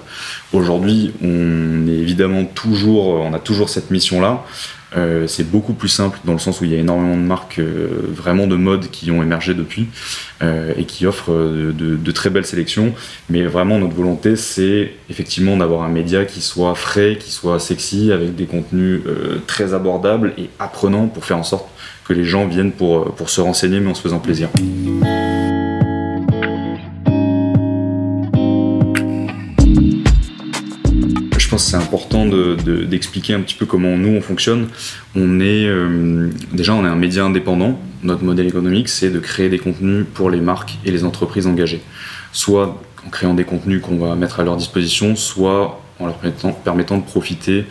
Aujourd'hui 0.52 1.12
on 1.22 1.86
est 1.88 1.98
évidemment 1.98 2.44
toujours 2.44 3.08
on 3.08 3.32
a 3.32 3.38
toujours 3.38 3.68
cette 3.68 3.90
mission 3.90 4.20
là 4.20 4.44
euh, 4.96 5.26
c'est 5.26 5.48
beaucoup 5.48 5.74
plus 5.74 5.88
simple 5.88 6.18
dans 6.24 6.32
le 6.32 6.38
sens 6.38 6.60
où 6.60 6.64
il 6.64 6.72
y 6.72 6.74
a 6.74 6.78
énormément 6.78 7.16
de 7.16 7.22
marques 7.22 7.58
euh, 7.58 7.88
vraiment 8.10 8.46
de 8.46 8.56
mode 8.56 8.90
qui 8.90 9.10
ont 9.10 9.22
émergé 9.22 9.52
depuis 9.52 9.86
euh, 10.42 10.72
et 10.78 10.84
qui 10.84 11.06
offrent 11.06 11.32
de, 11.32 12.12
très 12.12 12.30
belles 12.30 12.46
sélections. 12.46 12.94
Mais 13.28 13.44
vraiment, 13.44 13.78
notre 13.78 13.94
volonté, 13.94 14.34
c'est 14.34 14.92
effectivement 15.10 15.56
d'avoir 15.56 15.82
un 15.82 15.88
média 15.88 16.24
qui 16.24 16.40
soit 16.40 16.74
frais, 16.74 17.18
qui 17.20 17.30
soit 17.30 17.60
sexy, 17.60 18.12
avec 18.12 18.34
des 18.34 18.46
contenus 18.46 19.02
très 19.46 19.74
abordables 19.74 20.32
et 20.38 20.48
apprenants 20.58 21.06
pour 21.06 21.24
faire 21.24 21.38
en 21.38 21.44
sorte 21.44 21.68
que 22.06 22.14
les 22.14 22.24
gens 22.24 22.46
viennent 22.46 22.72
pour, 22.72 23.14
pour 23.14 23.28
se 23.28 23.40
renseigner 23.40 23.80
mais 23.80 23.90
en 23.90 23.94
se 23.94 24.00
faisant 24.00 24.18
plaisir. 24.18 24.48
C'est 31.58 31.76
important 31.76 32.26
d'expliquer 32.26 33.34
un 33.34 33.40
petit 33.40 33.54
peu 33.54 33.66
comment 33.66 33.96
nous 33.96 34.16
on 34.16 34.20
fonctionne. 34.20 34.68
On 35.14 35.40
est 35.40 35.66
euh, 35.66 36.30
déjà 36.52 36.74
on 36.74 36.84
est 36.84 36.88
un 36.88 36.96
média 36.96 37.24
indépendant. 37.24 37.78
Notre 38.02 38.24
modèle 38.24 38.46
économique, 38.46 38.88
c'est 38.88 39.10
de 39.10 39.18
créer 39.18 39.48
des 39.48 39.58
contenus 39.58 40.06
pour 40.14 40.30
les 40.30 40.40
marques 40.40 40.78
et 40.84 40.90
les 40.90 41.04
entreprises 41.04 41.46
engagées. 41.46 41.82
Soit 42.32 42.80
en 43.06 43.10
créant 43.10 43.34
des 43.34 43.44
contenus 43.44 43.82
qu'on 43.82 43.98
va 43.98 44.14
mettre 44.14 44.40
à 44.40 44.44
leur 44.44 44.56
disposition, 44.56 45.16
soit 45.16 45.80
en 45.98 46.06
leur 46.06 46.16
permettant, 46.16 46.52
permettant 46.52 46.98
de 46.98 47.02
profiter 47.02 47.64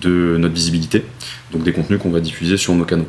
de 0.00 0.36
notre 0.38 0.54
visibilité, 0.54 1.04
donc 1.52 1.64
des 1.64 1.72
contenus 1.72 1.98
qu'on 2.00 2.10
va 2.10 2.20
diffuser 2.20 2.56
sur 2.56 2.74
nos 2.74 2.84
canaux 2.84 3.08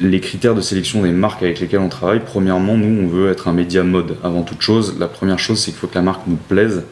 les 0.00 0.20
critères 0.20 0.54
de 0.54 0.60
sélection 0.60 1.02
des 1.02 1.10
marques 1.10 1.42
avec 1.42 1.60
lesquelles 1.60 1.80
on 1.80 1.88
travaille, 1.88 2.20
premièrement, 2.24 2.76
nous, 2.76 3.04
on 3.04 3.08
veut 3.08 3.30
être 3.30 3.48
un 3.48 3.52
média 3.52 3.82
mode 3.82 4.16
avant 4.22 4.42
toute 4.42 4.60
chose. 4.60 4.96
La 4.98 5.08
première 5.08 5.38
chose, 5.38 5.58
c'est 5.58 5.72
qu'il 5.72 5.80
faut 5.80 5.88
que 5.88 5.96
la 5.96 6.02
marque 6.02 6.26
nous 6.26 6.36
plaise 6.36 6.84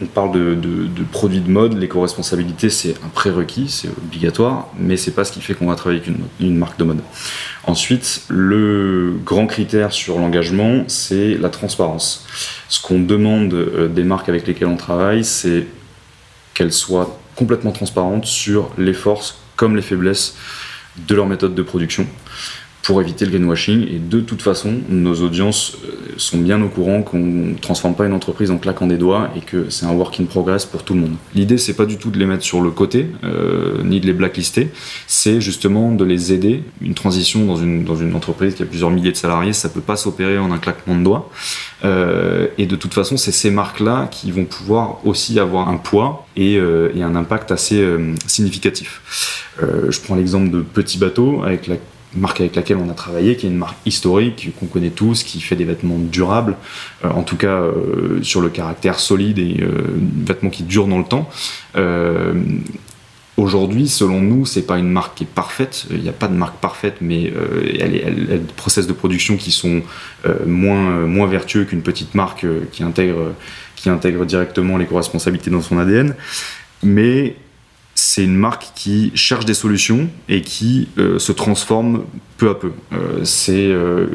on 0.00 0.06
parle 0.06 0.32
de, 0.32 1.04
produits 1.10 1.40
de 1.40 1.50
mode, 1.50 1.78
l'éco-responsabilité 1.78 2.68
c'est 2.68 2.94
un 3.04 3.08
prérequis, 3.08 3.68
c'est 3.68 3.88
obligatoire, 3.88 4.68
mais 4.78 4.96
c'est 4.96 5.12
pas 5.12 5.24
ce 5.24 5.32
qui 5.32 5.40
fait 5.40 5.54
qu'on 5.54 5.66
va 5.66 5.74
travailler 5.74 6.02
avec 6.02 6.14
une, 6.40 6.56
marque 6.56 6.78
de 6.78 6.84
mode. 6.84 7.00
Ensuite, 7.64 8.24
le 8.28 9.14
grand 9.24 9.46
critère 9.46 9.92
sur 9.92 10.18
l'engagement, 10.18 10.84
c'est 10.86 11.36
la 11.38 11.48
transparence. 11.48 12.26
Ce 12.68 12.80
qu'on 12.80 13.00
demande 13.00 13.54
euh, 13.54 13.88
des 13.88 14.04
marques 14.04 14.28
avec 14.28 14.46
lesquelles 14.46 14.68
on 14.68 14.76
travaille, 14.76 15.24
c'est 15.24 15.66
qu'elles 16.52 16.72
soient 16.72 17.18
complètement 17.34 17.72
transparentes 17.72 18.26
sur 18.26 18.70
les 18.78 18.94
forces 18.94 19.38
comme 19.56 19.76
les 19.76 19.82
faiblesses 19.82 20.36
de 21.08 21.14
leur 21.14 21.26
méthode 21.26 21.54
de 21.54 21.62
production 21.62 22.06
pour 22.86 23.00
éviter 23.00 23.24
le 23.24 23.32
greenwashing. 23.32 23.82
Et 23.88 23.98
de 23.98 24.20
toute 24.20 24.42
façon, 24.42 24.74
nos 24.88 25.14
audiences 25.20 25.76
euh, 25.84 26.14
sont 26.18 26.38
bien 26.38 26.62
au 26.62 26.68
courant 26.68 27.02
qu'on 27.02 27.18
ne 27.18 27.54
transforme 27.54 27.96
pas 27.96 28.06
une 28.06 28.12
entreprise 28.12 28.52
en 28.52 28.58
claquant 28.58 28.86
des 28.86 28.96
doigts 28.96 29.30
et 29.36 29.40
que 29.40 29.70
c'est 29.70 29.86
un 29.86 29.92
work 29.92 30.20
in 30.20 30.24
progress 30.24 30.64
pour 30.64 30.84
tout 30.84 30.94
le 30.94 31.00
monde. 31.00 31.16
L'idée, 31.34 31.58
c'est 31.58 31.74
pas 31.74 31.84
du 31.84 31.96
tout 31.96 32.10
de 32.10 32.18
les 32.18 32.26
mettre 32.26 32.44
sur 32.44 32.60
le 32.60 32.70
côté, 32.70 33.08
euh, 33.24 33.82
ni 33.82 33.98
de 33.98 34.06
les 34.06 34.12
blacklister, 34.12 34.70
c'est 35.08 35.40
justement 35.40 35.90
de 35.90 36.04
les 36.04 36.32
aider. 36.32 36.62
Une 36.80 36.94
transition 36.94 37.44
dans 37.44 37.56
une, 37.56 37.82
dans 37.82 37.96
une 37.96 38.14
entreprise 38.14 38.54
qui 38.54 38.62
a 38.62 38.66
plusieurs 38.66 38.90
milliers 38.90 39.12
de 39.12 39.16
salariés, 39.16 39.52
ça 39.52 39.68
peut 39.68 39.80
pas 39.80 39.96
s'opérer 39.96 40.38
en 40.38 40.52
un 40.52 40.58
claquement 40.58 40.96
de 40.96 41.02
doigts. 41.02 41.28
Euh, 41.84 42.46
et 42.56 42.66
de 42.66 42.76
toute 42.76 42.94
façon, 42.94 43.16
c'est 43.16 43.32
ces 43.32 43.50
marques-là 43.50 44.08
qui 44.12 44.30
vont 44.30 44.44
pouvoir 44.44 45.04
aussi 45.04 45.40
avoir 45.40 45.68
un 45.68 45.76
poids 45.76 46.26
et, 46.36 46.54
et 46.54 47.02
un 47.02 47.16
impact 47.16 47.50
assez 47.50 47.84
significatif. 48.26 49.50
je 49.60 50.00
prends 50.00 50.14
l'exemple 50.14 50.50
de 50.50 50.60
Petit 50.60 50.98
Bateau, 50.98 51.42
avec 51.42 51.66
la 51.66 51.76
marque 52.16 52.40
avec 52.40 52.56
laquelle 52.56 52.76
on 52.76 52.90
a 52.90 52.94
travaillé, 52.94 53.36
qui 53.36 53.46
est 53.46 53.50
une 53.50 53.56
marque 53.56 53.78
historique 53.86 54.50
qu'on 54.58 54.66
connaît 54.66 54.90
tous, 54.90 55.22
qui 55.22 55.40
fait 55.40 55.56
des 55.56 55.64
vêtements 55.64 55.98
durables, 55.98 56.56
euh, 57.04 57.10
en 57.10 57.22
tout 57.22 57.36
cas 57.36 57.60
euh, 57.60 58.22
sur 58.22 58.40
le 58.40 58.48
caractère 58.48 58.98
solide 58.98 59.38
et 59.38 59.58
euh, 59.60 59.70
vêtements 60.24 60.50
qui 60.50 60.62
durent 60.62 60.88
dans 60.88 60.98
le 60.98 61.04
temps. 61.04 61.28
Aujourd'hui, 63.36 63.86
selon 63.86 64.22
nous, 64.22 64.46
c'est 64.46 64.62
pas 64.62 64.78
une 64.78 64.88
marque 64.88 65.18
qui 65.18 65.24
est 65.24 65.26
parfaite. 65.26 65.86
Il 65.90 66.00
n'y 66.00 66.08
a 66.08 66.12
pas 66.12 66.26
de 66.26 66.32
marque 66.32 66.56
parfaite, 66.56 66.96
mais 67.02 67.30
elle, 67.78 67.94
est, 67.94 68.02
elle, 68.02 68.26
des 68.28 68.52
process 68.56 68.86
de 68.86 68.94
production 68.94 69.36
qui 69.36 69.50
sont 69.50 69.82
moins, 70.46 71.00
moins 71.00 71.26
vertueux 71.26 71.64
qu'une 71.64 71.82
petite 71.82 72.14
marque 72.14 72.46
qui 72.72 72.82
intègre, 72.82 73.34
qui 73.74 73.90
intègre 73.90 74.24
directement 74.24 74.78
l'éco-responsabilité 74.78 75.50
dans 75.50 75.60
son 75.60 75.76
ADN. 75.76 76.14
Mais 76.82 77.36
c'est 78.08 78.22
une 78.22 78.36
marque 78.36 78.68
qui 78.76 79.10
cherche 79.16 79.44
des 79.46 79.52
solutions 79.52 80.08
et 80.28 80.40
qui 80.40 80.88
euh, 80.96 81.18
se 81.18 81.32
transforme 81.32 82.04
peu 82.38 82.48
à 82.48 82.54
peu. 82.54 82.70
Euh, 82.92 83.24
c'est 83.24 83.66
euh, 83.66 84.06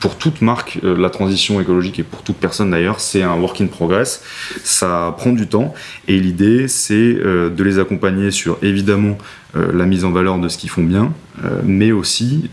pour 0.00 0.18
toute 0.18 0.42
marque 0.42 0.80
la 0.82 1.08
transition 1.08 1.60
écologique 1.60 2.00
et 2.00 2.02
pour 2.02 2.22
toute 2.24 2.34
personne 2.34 2.72
d'ailleurs, 2.72 2.98
c'est 2.98 3.22
un 3.22 3.38
work 3.38 3.60
in 3.60 3.68
progress. 3.68 4.24
Ça 4.64 5.14
prend 5.16 5.30
du 5.30 5.46
temps 5.46 5.72
et 6.08 6.18
l'idée 6.18 6.66
c'est 6.66 7.14
de 7.14 7.62
les 7.62 7.78
accompagner 7.78 8.32
sur 8.32 8.58
évidemment 8.62 9.16
la 9.54 9.84
mise 9.84 10.04
en 10.04 10.10
valeur 10.10 10.38
de 10.38 10.48
ce 10.48 10.56
qu'ils 10.56 10.70
font 10.70 10.82
bien, 10.82 11.12
mais 11.64 11.92
aussi 11.92 12.50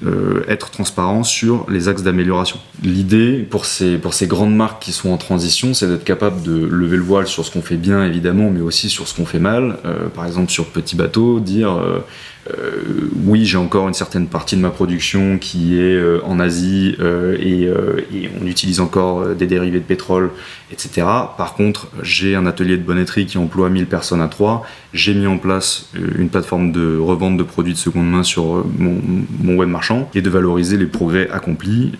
être 0.48 0.70
transparent 0.70 1.24
sur 1.24 1.66
les 1.70 1.88
axes 1.88 2.04
d'amélioration. 2.04 2.60
L'idée 2.84 3.48
pour 3.50 3.66
ces, 3.66 3.98
pour 3.98 4.14
ces 4.14 4.28
grandes 4.28 4.56
marques 4.56 4.82
qui 4.82 4.92
sont 4.92 5.10
en 5.10 5.18
transition, 5.18 5.74
c'est 5.74 5.88
d'être 5.88 6.04
capable 6.04 6.42
de 6.42 6.66
lever 6.66 6.98
le 6.98 7.04
voile 7.04 7.28
sur 7.28 7.46
ce 7.46 7.52
qu'on 7.52 7.62
fait 7.62 7.78
bien 7.78 8.04
évidemment, 8.04 8.50
mais 8.50 8.62
aussi 8.62 8.90
sur 8.90 9.08
ce 9.08 9.16
qu'on 9.16 9.26
fait 9.26 9.40
mal. 9.40 9.78
par 10.14 10.26
exemple 10.26 10.52
sur 10.52 10.66
Petit 10.66 10.96
Bateau, 10.98 11.40
dire 11.40 11.72
euh, 11.72 12.00
oui, 13.26 13.46
j'ai 13.46 13.58
encore 13.58 13.88
une 13.88 13.94
certaine 13.94 14.28
partie 14.28 14.56
de 14.56 14.62
ma 14.62 14.70
production 14.70 15.38
qui 15.38 15.80
est 15.80 15.96
euh, 15.96 16.20
en 16.26 16.40
Asie 16.40 16.96
euh, 17.00 17.38
et, 17.40 17.70
on 18.42 18.46
utilise 18.46 18.80
encore 18.80 19.36
des 19.36 19.46
dérivés 19.46 19.80
de 19.80 19.84
pétrole, 19.84 20.32
etc. 20.72 21.08
Par 21.38 21.54
contre, 21.56 21.88
j'ai 22.02 22.36
un 22.36 22.46
atelier 22.46 22.78
de 22.78 22.84
bonnetterie 22.84 23.26
qui 23.26 23.38
emploie 23.38 23.70
1000 23.70 23.86
personnes 23.86 24.22
à 24.22 24.28
3. 24.28 24.66
J'ai 24.94 25.14
mis 25.14 25.28
en 25.28 25.38
place 25.38 25.90
une 26.18 26.30
plateforme 26.30 26.72
de 26.72 26.98
revente 26.98 27.38
de 27.38 27.44
produits 27.44 27.74
de 27.74 27.78
seconde 27.78 28.10
main 28.10 28.24
sur 28.24 28.66
mon, 28.78 29.56
web 29.56 29.70
marchand 29.70 30.10
et 30.16 30.22
de 30.22 30.30
valoriser 30.30 30.78
les 30.78 30.86
progrès 30.86 31.30
accomplis, 31.30 31.92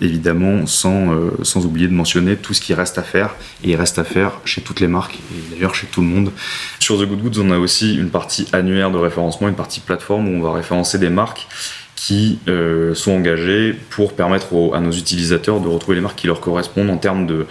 évidemment, 0.00 0.66
sans, 0.66 1.12
sans 1.42 1.66
oublier 1.66 1.86
de 1.86 1.92
mentionner 1.92 2.36
tout 2.36 2.54
ce 2.54 2.60
qui 2.60 2.74
reste 2.74 2.98
à 2.98 3.02
faire 3.02 3.34
et 3.62 3.76
reste 3.76 3.98
à 3.98 4.04
faire 4.04 4.32
chez 4.44 4.60
toutes 4.62 4.80
les 4.80 4.88
marques 4.88 5.18
et 5.32 5.54
d'ailleurs 5.54 5.74
chez 5.74 5.86
tout 5.86 6.00
le 6.00 6.06
monde. 6.06 6.30
Sur 6.78 6.98
The 6.98 7.06
Good 7.06 7.22
Goods, 7.22 7.40
on 7.40 7.50
a 7.50 7.58
aussi 7.58 7.96
une 7.96 8.10
partie 8.10 8.46
annuaire 8.52 8.90
de 8.90 8.98
référencement, 8.98 9.48
une 9.48 9.54
partie 9.54 9.67
plateforme 9.80 10.28
où 10.28 10.38
on 10.38 10.42
va 10.42 10.52
référencer 10.52 10.98
des 10.98 11.10
marques 11.10 11.46
qui 11.98 12.38
euh, 12.46 12.94
sont 12.94 13.10
engagées 13.10 13.74
pour 13.90 14.12
permettre 14.12 14.54
à 14.72 14.80
nos 14.80 14.92
utilisateurs 14.92 15.60
de 15.60 15.66
retrouver 15.66 15.96
les 15.96 16.00
marques 16.00 16.16
qui 16.16 16.28
leur 16.28 16.40
correspondent 16.40 16.90
en 16.90 16.96
termes 16.96 17.26
de, 17.26 17.46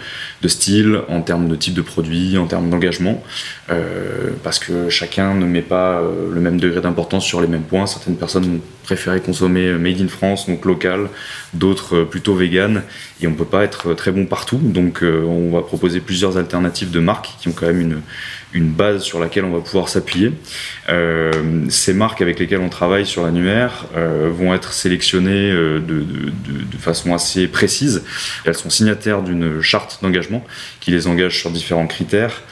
style, 0.48 1.02
en 1.08 1.20
termes 1.20 1.48
de 1.48 1.54
type 1.54 1.74
de 1.74 1.82
produit, 1.82 2.38
en 2.38 2.46
termes 2.46 2.70
d'engagement, 2.70 3.22
euh, 3.70 4.30
parce 4.42 4.58
que 4.58 4.88
chacun 4.88 5.34
ne 5.34 5.44
met 5.44 5.60
pas 5.60 6.00
euh, 6.00 6.32
le 6.32 6.40
même 6.40 6.58
degré 6.58 6.80
d'importance 6.80 7.24
sur 7.24 7.42
les 7.42 7.46
mêmes 7.46 7.62
points. 7.62 7.86
Certaines 7.86 8.16
personnes 8.16 8.44
vont 8.44 8.60
préférer 8.84 9.20
consommer 9.20 9.70
made 9.72 10.00
in 10.00 10.08
France, 10.08 10.48
donc 10.48 10.64
local, 10.64 11.08
d'autres 11.52 12.04
plutôt 12.04 12.34
vegan, 12.34 12.82
et 13.20 13.26
on 13.26 13.32
ne 13.32 13.36
peut 13.36 13.44
pas 13.44 13.64
être 13.64 13.92
très 13.92 14.12
bon 14.12 14.24
partout, 14.24 14.58
donc 14.58 15.02
on 15.02 15.50
va 15.50 15.60
proposer 15.60 16.00
plusieurs 16.00 16.38
alternatives 16.38 16.90
de 16.90 17.00
marques 17.00 17.34
qui 17.38 17.48
ont 17.48 17.52
quand 17.52 17.66
même 17.66 17.82
une 17.82 18.00
une 18.54 18.70
base 18.70 19.02
sur 19.02 19.20
laquelle 19.20 19.44
on 19.44 19.52
va 19.52 19.60
pouvoir 19.60 19.88
s'appuyer. 19.88 20.32
Euh, 20.88 21.66
ces 21.68 21.92
marques 21.92 22.22
avec 22.22 22.38
lesquelles 22.38 22.60
on 22.60 22.70
travaille 22.70 23.04
sur 23.04 23.24
l'annuaire 23.24 23.86
euh, 23.96 24.30
vont 24.32 24.54
être 24.54 24.72
sélectionnées 24.72 25.50
euh, 25.50 25.80
de, 25.80 26.06
façon 26.78 27.12
assez 27.12 27.48
précise. 27.48 28.04
Elles 28.44 28.54
sont 28.54 28.70
signataires 28.70 29.22
d'une 29.22 29.60
charte 29.60 29.98
d'engagement 30.00 30.44
qui 30.80 30.92
les 30.92 31.06
engage 31.08 31.38
sur 31.40 31.50
différents 31.50 31.88
critères, 31.88 32.42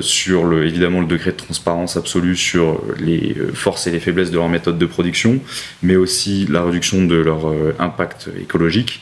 sur 0.00 0.44
le, 0.44 0.66
évidemment 0.66 1.00
le 1.00 1.06
degré 1.06 1.30
de 1.30 1.36
transparence 1.36 1.96
absolue 1.96 2.34
sur 2.34 2.82
les 2.98 3.36
forces 3.52 3.86
et 3.86 3.90
les 3.90 4.00
faiblesses 4.00 4.30
de 4.30 4.36
leur 4.36 4.48
méthode 4.48 4.78
de 4.78 4.86
production, 4.86 5.38
mais 5.82 5.96
aussi 5.96 6.46
la 6.48 6.64
réduction 6.64 7.04
de 7.04 7.16
leur 7.16 7.52
impact 7.78 8.30
écologique. 8.40 9.00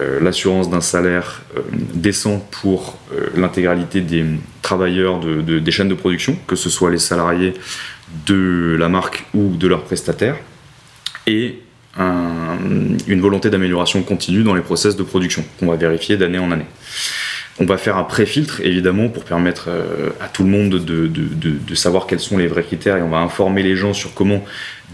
Euh, 0.00 0.18
l'assurance 0.18 0.68
d'un 0.68 0.80
salaire 0.80 1.42
euh, 1.56 1.60
décent 1.94 2.44
pour 2.50 2.98
euh, 3.12 3.28
l'intégralité 3.36 4.00
des 4.00 4.24
travailleurs 4.60 5.20
des 5.20 5.70
chaînes 5.70 5.88
de 5.88 5.94
production, 5.94 6.36
que 6.48 6.56
ce 6.56 6.68
soit 6.68 6.90
les 6.90 6.98
salariés 6.98 7.54
de 8.26 8.76
la 8.76 8.88
marque 8.88 9.24
ou 9.34 9.54
de 9.54 9.68
leurs 9.68 9.84
prestataires, 9.84 10.36
et 11.28 11.60
une 11.96 13.20
volonté 13.20 13.50
d'amélioration 13.50 14.02
continue 14.02 14.42
dans 14.42 14.54
les 14.54 14.62
process 14.62 14.96
de 14.96 15.04
production 15.04 15.44
qu'on 15.60 15.66
va 15.66 15.76
vérifier 15.76 16.16
d'année 16.16 16.38
en 16.38 16.50
année. 16.50 16.66
On 17.60 17.66
va 17.66 17.76
faire 17.76 17.96
un 17.96 18.02
pré-filtre, 18.02 18.62
évidemment, 18.62 19.08
pour 19.08 19.24
permettre 19.24 19.68
à 20.20 20.26
tout 20.26 20.42
le 20.42 20.48
monde 20.48 20.70
de, 20.70 21.06
de, 21.06 21.74
savoir 21.76 22.08
quels 22.08 22.18
sont 22.18 22.36
les 22.36 22.48
vrais 22.48 22.64
critères 22.64 22.96
et 22.96 23.02
on 23.02 23.10
va 23.10 23.18
informer 23.18 23.62
les 23.62 23.76
gens 23.76 23.94
sur 23.94 24.12
comment 24.12 24.44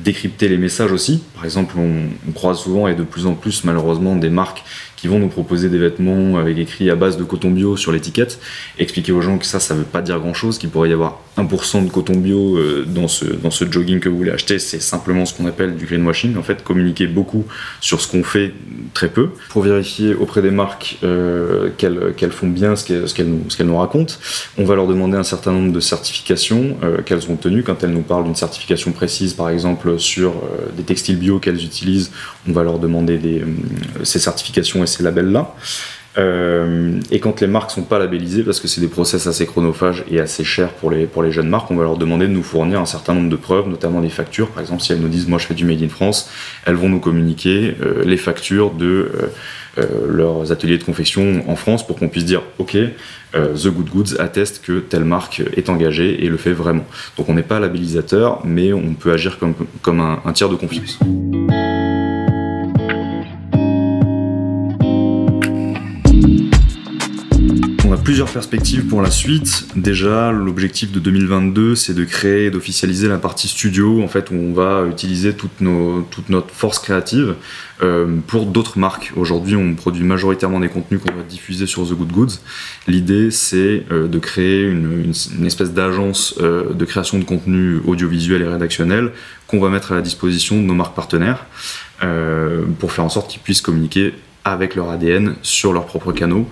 décrypter 0.05 0.49
les 0.49 0.59
messages 0.59 0.93
aussi. 0.93 1.23
Par 1.35 1.47
exemple, 1.47 1.77
on 1.79 2.33
croise 2.33 2.59
souvent 2.59 2.87
et 2.87 2.95
de 2.95 3.03
plus 3.03 3.25
en 3.25 3.35
plus, 3.35 3.65
malheureusement, 3.65 4.15
des 4.15 4.31
marques 4.31 4.63
qui 5.01 5.09
vont 5.09 5.19
nous 5.19 5.29
proposer 5.29 5.71
des 5.71 5.79
vêtements 5.79 6.39
avec 6.39 6.59
écrit 6.59 6.91
à 6.91 6.95
base 6.95 7.17
de 7.17 7.25
coton 7.25 7.51
bio 7.51 7.77
sur 7.77 7.91
l'étiquette, 7.91 8.39
expliquer 8.79 9.13
aux 9.13 9.23
gens 9.23 9.39
que 9.39 9.47
ça, 9.47 9.59
ça 9.59 9.75
veut 9.75 9.85
pas 9.85 10.03
dire 10.03 10.19
grand 10.21 10.35
chose, 10.35 10.59
qu'il 10.59 10.69
pourrait 10.69 10.91
y 10.91 10.93
avoir 10.93 11.21
1% 11.39 11.87
de 11.87 11.91
coton 11.91 12.17
bio 12.17 12.57
euh, 12.57 12.85
dans 12.87 13.09
ce, 13.09 13.25
dans 13.25 13.51
ce 13.51 13.71
jogging 13.71 14.01
que 14.01 14.09
vous 14.11 14.19
voulez 14.19 14.31
acheter, 14.31 14.59
c'est 14.59 14.81
simplement 14.81 15.25
ce 15.25 15.35
qu'on 15.35 15.47
appelle 15.47 15.77
du 15.77 15.87
greenwashing. 15.87 16.37
En 16.37 16.43
fait, 16.43 16.63
communiquer 16.63 17.07
beaucoup 17.07 17.47
sur 17.81 18.01
ce 18.01 18.09
qu'on 18.09 18.23
fait, 18.23 18.53
très 18.93 19.09
peu. 19.09 19.31
Pour 19.49 19.63
vérifier 19.63 20.15
auprès 20.15 20.43
des 20.43 20.51
marques 20.51 20.99
euh, 21.03 21.71
qu'elles 21.79 22.33
font 22.33 22.49
bien 22.49 22.77
ce 22.77 22.85
qu'elles 23.15 23.27
nous, 23.27 23.45
nous, 23.61 23.77
racontent, 23.79 24.15
on 24.59 24.65
va 24.65 24.75
leur 24.75 24.87
demander 24.87 25.17
un 25.17 25.23
certain 25.23 25.53
nombre 25.53 25.73
de 25.73 25.81
certifications 25.81 26.77
euh, 26.83 27.01
qu'elles 27.03 27.31
ont 27.31 27.35
obtenues. 27.35 27.63
Quand 27.63 27.83
elles 27.85 27.91
nous 27.91 28.03
parlent 28.03 28.25
d'une 28.25 28.35
certification 28.35 28.93
précise, 28.93 29.33
par 29.33 29.49
exemple 29.49 29.99
sur 29.99 30.35
des 30.77 30.83
textiles 30.83 31.17
bio 31.17 31.39
qu'elles 31.39 31.65
utilisent, 31.65 32.11
on 32.49 32.53
va 32.53 32.63
leur 32.63 32.79
demander 32.79 33.19
des, 33.19 33.43
ces 34.03 34.19
certifications 34.19 34.83
ces 34.91 35.03
labels-là. 35.03 35.55
Euh, 36.19 37.01
et 37.11 37.21
quand 37.21 37.41
les 37.41 37.47
marques 37.47 37.71
sont 37.71 37.83
pas 37.83 37.99
labellisées, 37.99 38.43
parce 38.43 38.59
que 38.61 38.67
c'est 38.67 38.81
des 38.81 38.89
process 38.89 39.27
assez 39.27 39.47
chronophages 39.47 40.05
et 40.11 40.19
assez 40.19 40.43
chers 40.43 40.71
pour 40.71 40.91
les, 40.91 41.07
pour 41.07 41.23
les 41.23 41.31
jeunes 41.31 41.49
marques, 41.49 41.71
on 41.71 41.77
va 41.77 41.85
leur 41.85 41.97
demander 41.97 42.27
de 42.27 42.33
nous 42.33 42.43
fournir 42.43 42.81
un 42.81 42.87
certain 42.87 43.15
nombre 43.15 43.31
de 43.31 43.37
preuves, 43.37 43.69
notamment 43.69 44.01
des 44.01 44.09
factures. 44.09 44.49
Par 44.49 44.61
exemple, 44.61 44.83
si 44.83 44.93
elles 44.93 45.01
nous 45.01 45.09
disent 45.09 45.29
moi 45.29 45.39
je 45.39 45.47
fais 45.47 45.55
du 45.55 45.65
Made 45.65 45.83
in 45.83 45.89
France, 45.89 46.29
elles 46.67 46.75
vont 46.75 46.89
nous 46.89 46.99
communiquer 46.99 47.77
euh, 47.81 48.03
les 48.05 48.17
factures 48.17 48.73
de 48.73 49.11
euh, 49.79 49.87
leurs 50.09 50.51
ateliers 50.51 50.79
de 50.79 50.85
confection 50.85 51.45
en 51.49 51.55
France 51.55 51.87
pour 51.87 51.97
qu'on 51.97 52.09
puisse 52.09 52.25
dire 52.25 52.43
ok, 52.59 52.77
The 53.33 53.69
Good 53.69 53.91
Goods 53.91 54.17
atteste 54.19 54.63
que 54.65 54.81
telle 54.81 55.05
marque 55.05 55.41
est 55.57 55.69
engagée 55.69 56.25
et 56.25 56.29
le 56.29 56.37
fait 56.37 56.53
vraiment. 56.53 56.85
Donc 57.17 57.29
on 57.29 57.35
n'est 57.35 57.45
pas 57.45 57.61
labellisateur, 57.61 58.41
mais 58.45 58.73
on 58.73 58.95
peut 58.95 59.13
agir 59.13 59.39
comme, 59.39 59.55
comme 59.83 60.01
un, 60.01 60.21
un 60.25 60.33
tiers 60.33 60.49
de 60.49 60.57
confiance. 60.57 60.99
Plusieurs 68.03 68.31
perspectives 68.31 68.87
pour 68.87 69.03
la 69.03 69.11
suite. 69.11 69.67
Déjà, 69.77 70.33
l'objectif 70.33 70.93
de 70.93 70.99
2022, 70.99 71.75
c'est 71.75 71.95
de 71.95 72.05
créer 72.05 72.47
et 72.47 72.51
d'officialiser 72.51 73.09
la 73.09 73.19
partie 73.19 73.49
studio, 73.49 74.03
en 74.03 74.09
fait, 74.09 74.31
où 74.31 74.35
on 74.35 74.53
va 74.53 74.87
utiliser 74.89 75.35
toute, 75.35 75.61
notre 75.61 76.51
force 76.51 76.79
créative 76.79 77.35
euh, 77.83 78.17
pour 78.27 78.47
d'autres 78.47 78.79
marques. 78.79 79.13
Aujourd'hui, 79.17 79.57
on 79.57 79.75
produit 79.75 80.05
majoritairement 80.05 80.61
des 80.61 80.69
contenus 80.69 81.01
qu'on 81.01 81.15
va 81.15 81.23
diffuser 81.23 81.67
sur 81.67 81.87
The 81.87 81.93
Good 81.93 82.13
Goods. 82.13 82.35
L'idée, 82.87 83.31
c'est 83.31 83.85
euh, 83.91 84.09
de 84.09 84.19
créer 84.19 84.65
une, 84.65 85.13
une, 85.39 85.47
espèce 85.47 85.73
d'agence 85.73 86.35
euh, 86.41 86.73
de 86.73 86.85
création 86.85 87.19
de 87.19 87.25
contenu 87.25 87.81
audiovisuel 87.87 88.43
et 88.43 88.49
rédactionnel 88.49 89.13
qu'on 89.47 89.61
va 89.61 89.69
mettre 89.69 89.93
à 89.93 89.95
la 89.95 90.03
disposition 90.03 90.57
de 90.57 90.67
nos 90.67 90.75
marques 90.75 90.95
partenaires 90.95 91.47
pour 92.79 92.93
faire 92.93 93.05
en 93.05 93.11
sorte 93.11 93.31
qu'ils 93.31 93.43
puissent 93.43 93.61
communiquer 93.61 94.15
avec 94.45 94.75
leur 94.75 94.91
ADN 94.91 95.35
sur 95.43 95.73
leurs 95.73 95.87
propres 95.87 96.13
canaux, 96.13 96.49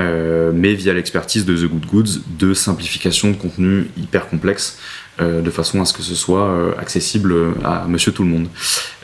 euh, 0.00 0.50
mais 0.54 0.74
via 0.74 0.92
l'expertise 0.92 1.44
de 1.44 1.56
The 1.56 1.70
Good 1.70 1.86
Goods 1.86 2.20
de 2.38 2.54
simplification 2.54 3.30
de 3.30 3.36
contenu 3.36 3.88
hyper 3.96 4.28
complexe, 4.28 4.78
euh, 5.20 5.40
de 5.40 5.50
façon 5.50 5.80
à 5.80 5.84
ce 5.84 5.92
que 5.92 6.02
ce 6.02 6.14
soit 6.14 6.46
euh, 6.46 6.72
accessible 6.78 7.34
à 7.64 7.86
monsieur 7.88 8.12
tout 8.12 8.22
le 8.22 8.30
monde. 8.30 8.48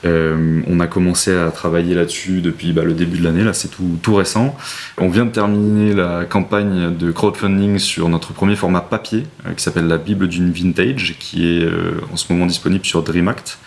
on 0.04 0.80
a 0.80 0.86
commencé 0.86 1.34
à 1.34 1.50
travailler 1.50 1.94
là-dessus 1.94 2.40
depuis 2.40 2.72
bah, 2.72 2.82
le 2.82 2.92
début 2.92 3.18
de 3.18 3.24
l'année, 3.24 3.44
là 3.44 3.52
c'est 3.52 3.68
tout, 3.68 3.98
tout 4.02 4.14
récent. 4.14 4.56
On 4.98 5.08
vient 5.08 5.24
de 5.24 5.30
terminer 5.30 5.94
la 5.94 6.24
campagne 6.24 6.96
de 6.96 7.10
crowdfunding 7.10 7.78
sur 7.78 8.08
notre 8.08 8.32
premier 8.32 8.56
format 8.56 8.80
papier, 8.80 9.24
qui 9.56 9.62
s'appelle 9.62 9.86
la 9.86 9.98
Bible 9.98 10.28
d'une 10.28 10.50
Vintage, 10.52 11.16
qui 11.18 11.46
est 11.46 11.68
en 12.12 12.16
ce 12.16 12.32
moment 12.32 12.46
disponible 12.46 12.84
sur 12.84 13.02
DreamAct. 13.02 13.58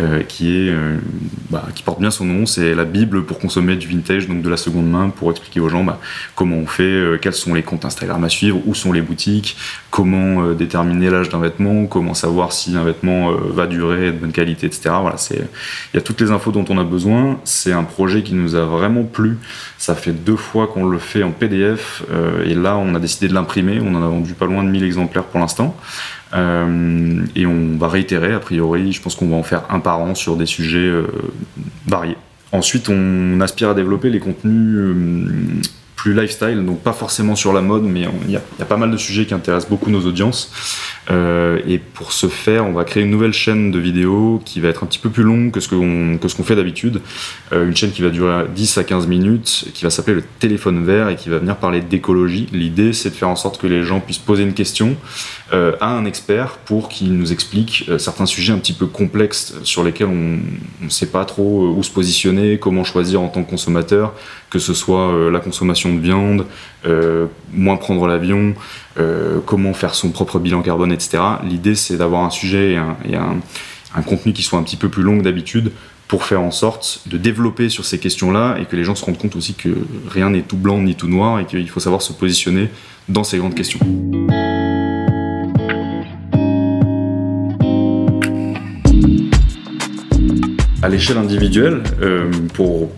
Euh, 0.00 0.24
qui, 0.24 0.48
est, 0.48 0.70
euh, 0.70 0.96
bah, 1.50 1.68
qui 1.72 1.84
porte 1.84 2.00
bien 2.00 2.10
son 2.10 2.24
nom, 2.24 2.46
c'est 2.46 2.74
la 2.74 2.84
Bible 2.84 3.22
pour 3.22 3.38
consommer 3.38 3.76
du 3.76 3.86
vintage, 3.86 4.26
donc 4.26 4.42
de 4.42 4.48
la 4.48 4.56
seconde 4.56 4.90
main, 4.90 5.08
pour 5.10 5.30
expliquer 5.30 5.60
aux 5.60 5.68
gens 5.68 5.84
bah, 5.84 6.00
comment 6.34 6.56
on 6.56 6.66
fait, 6.66 6.82
euh, 6.82 7.16
quels 7.16 7.32
sont 7.32 7.54
les 7.54 7.62
comptes 7.62 7.84
Instagram 7.84 8.24
à 8.24 8.28
suivre, 8.28 8.60
où 8.66 8.74
sont 8.74 8.92
les 8.92 9.02
boutiques, 9.02 9.56
comment 9.90 10.50
déterminer 10.50 11.10
l'âge 11.10 11.28
d'un 11.28 11.38
vêtement, 11.38 11.86
comment 11.86 12.14
savoir 12.14 12.52
si 12.52 12.76
un 12.76 12.82
vêtement 12.82 13.30
va 13.30 13.68
durer, 13.68 14.10
de 14.10 14.18
bonne 14.18 14.32
qualité, 14.32 14.66
etc. 14.66 14.96
Voilà, 15.00 15.16
c'est 15.16 15.36
il 15.92 15.96
y 15.96 15.98
a 15.98 16.00
toutes 16.00 16.20
les 16.20 16.32
infos 16.32 16.50
dont 16.50 16.64
on 16.68 16.78
a 16.78 16.82
besoin. 16.82 17.38
C'est 17.44 17.72
un 17.72 17.84
projet 17.84 18.24
qui 18.24 18.34
nous 18.34 18.56
a 18.56 18.64
vraiment 18.64 19.04
plu. 19.04 19.38
Ça 19.78 19.94
fait 19.94 20.10
deux 20.10 20.34
fois 20.34 20.66
qu'on 20.66 20.86
le 20.86 20.98
fait 20.98 21.22
en 21.22 21.30
PDF, 21.30 22.02
et 22.44 22.54
là 22.54 22.76
on 22.76 22.96
a 22.96 22.98
décidé 22.98 23.28
de 23.28 23.34
l'imprimer. 23.34 23.80
On 23.80 23.94
en 23.94 24.02
a 24.02 24.08
vendu 24.08 24.34
pas 24.34 24.46
loin 24.46 24.64
de 24.64 24.70
1000 24.70 24.82
exemplaires 24.82 25.24
pour 25.24 25.38
l'instant. 25.38 25.76
Euh, 26.34 27.24
et 27.36 27.46
on 27.46 27.76
va 27.76 27.88
réitérer, 27.88 28.32
a 28.32 28.40
priori, 28.40 28.92
je 28.92 29.00
pense 29.00 29.14
qu'on 29.14 29.28
va 29.28 29.36
en 29.36 29.42
faire 29.42 29.62
un 29.70 29.80
par 29.80 30.00
an 30.00 30.14
sur 30.14 30.36
des 30.36 30.46
sujets 30.46 30.78
euh, 30.78 31.06
variés. 31.86 32.16
Ensuite, 32.52 32.88
on 32.88 33.40
aspire 33.40 33.70
à 33.70 33.74
développer 33.74 34.10
les 34.10 34.20
contenus 34.20 34.76
euh, 34.76 35.26
plus 35.96 36.14
lifestyle, 36.14 36.64
donc 36.64 36.80
pas 36.80 36.92
forcément 36.92 37.36
sur 37.36 37.52
la 37.52 37.60
mode, 37.60 37.84
mais 37.84 38.06
il 38.26 38.30
y, 38.30 38.36
a 38.36 38.64
pas 38.64 38.76
mal 38.76 38.90
de 38.90 38.96
sujets 38.96 39.26
qui 39.26 39.34
intéressent 39.34 39.70
beaucoup 39.70 39.90
nos 39.90 40.04
audiences. 40.06 40.52
Euh, 41.10 41.60
et 41.66 41.78
pour 41.78 42.12
ce 42.12 42.28
faire, 42.28 42.64
on 42.66 42.72
va 42.72 42.84
créer 42.84 43.02
une 43.02 43.10
nouvelle 43.10 43.32
chaîne 43.32 43.70
de 43.70 43.78
vidéos 43.78 44.40
qui 44.44 44.60
va 44.60 44.68
être 44.68 44.84
un 44.84 44.86
petit 44.86 44.98
peu 44.98 45.10
plus 45.10 45.22
longue 45.22 45.50
que 45.50 45.60
ce 45.60 45.68
qu'on 45.68 46.44
fait 46.44 46.56
d'habitude. 46.56 47.00
Euh, 47.52 47.66
une 47.66 47.76
chaîne 47.76 47.90
qui 47.90 48.02
va 48.02 48.10
durer 48.10 48.44
10 48.54 48.78
à 48.78 48.84
15 48.84 49.06
minutes, 49.06 49.66
qui 49.74 49.84
va 49.84 49.90
s'appeler 49.90 50.16
le 50.16 50.24
téléphone 50.38 50.84
vert 50.84 51.08
et 51.08 51.16
qui 51.16 51.28
va 51.28 51.38
venir 51.38 51.56
parler 51.56 51.80
d'écologie. 51.80 52.48
L'idée, 52.52 52.92
c'est 52.92 53.10
de 53.10 53.14
faire 53.14 53.28
en 53.28 53.36
sorte 53.36 53.60
que 53.60 53.66
les 53.66 53.82
gens 53.82 54.00
puissent 54.00 54.18
poser 54.18 54.44
une 54.44 54.54
question 54.54 54.96
euh, 55.52 55.72
à 55.80 55.90
un 55.90 56.04
expert 56.06 56.58
pour 56.64 56.88
qu'il 56.88 57.12
nous 57.14 57.32
explique 57.32 57.90
certains 57.98 58.26
sujets 58.26 58.52
un 58.52 58.58
petit 58.58 58.72
peu 58.72 58.86
complexes 58.86 59.54
sur 59.62 59.84
lesquels 59.84 60.08
on 60.08 60.38
ne 60.84 60.88
sait 60.88 61.10
pas 61.10 61.24
trop 61.24 61.68
où 61.68 61.82
se 61.82 61.90
positionner, 61.90 62.58
comment 62.58 62.84
choisir 62.84 63.20
en 63.20 63.28
tant 63.28 63.42
que 63.42 63.50
consommateur, 63.50 64.14
que 64.50 64.58
ce 64.58 64.72
soit 64.72 65.30
la 65.30 65.40
consommation 65.40 65.94
de 65.94 66.00
viande, 66.00 66.46
moins 67.52 67.76
prendre 67.76 68.06
l'avion, 68.06 68.54
comment 69.46 69.74
faire 69.74 69.94
son 69.94 70.10
propre 70.10 70.38
bilan 70.38 70.62
carbone 70.62 70.92
etc. 70.92 71.22
L'idée, 71.44 71.74
c'est 71.74 71.96
d'avoir 71.96 72.22
un 72.24 72.30
sujet 72.30 72.72
et, 72.72 73.16
un, 73.16 74.02
contenu 74.02 74.32
qui 74.32 74.42
soit 74.42 74.58
un 74.58 74.62
petit 74.62 74.76
peu 74.76 74.88
plus 74.88 75.02
long 75.02 75.18
que 75.18 75.22
d'habitude 75.22 75.72
pour 76.08 76.24
faire 76.24 76.42
en 76.42 76.50
sorte 76.50 77.02
de 77.06 77.16
développer 77.16 77.68
sur 77.68 77.84
ces 77.84 77.98
questions-là 77.98 78.58
et 78.60 78.66
que 78.66 78.76
les 78.76 78.84
gens 78.84 78.94
se 78.94 79.04
rendent 79.04 79.18
compte 79.18 79.36
aussi 79.36 79.54
que 79.54 79.70
rien 80.08 80.30
n'est 80.30 80.42
tout 80.42 80.56
blanc 80.56 80.80
ni 80.80 80.94
tout 80.94 81.08
noir 81.08 81.40
et 81.40 81.46
qu'il 81.46 81.68
faut 81.68 81.80
savoir 81.80 82.02
se 82.02 82.12
positionner 82.12 82.68
dans 83.08 83.24
ces 83.24 83.38
grandes 83.38 83.54
questions. 83.54 83.80
À 90.82 90.88
l'échelle 90.90 91.16
individuelle, 91.16 91.82
euh, 92.02 92.30
pour 92.52 92.90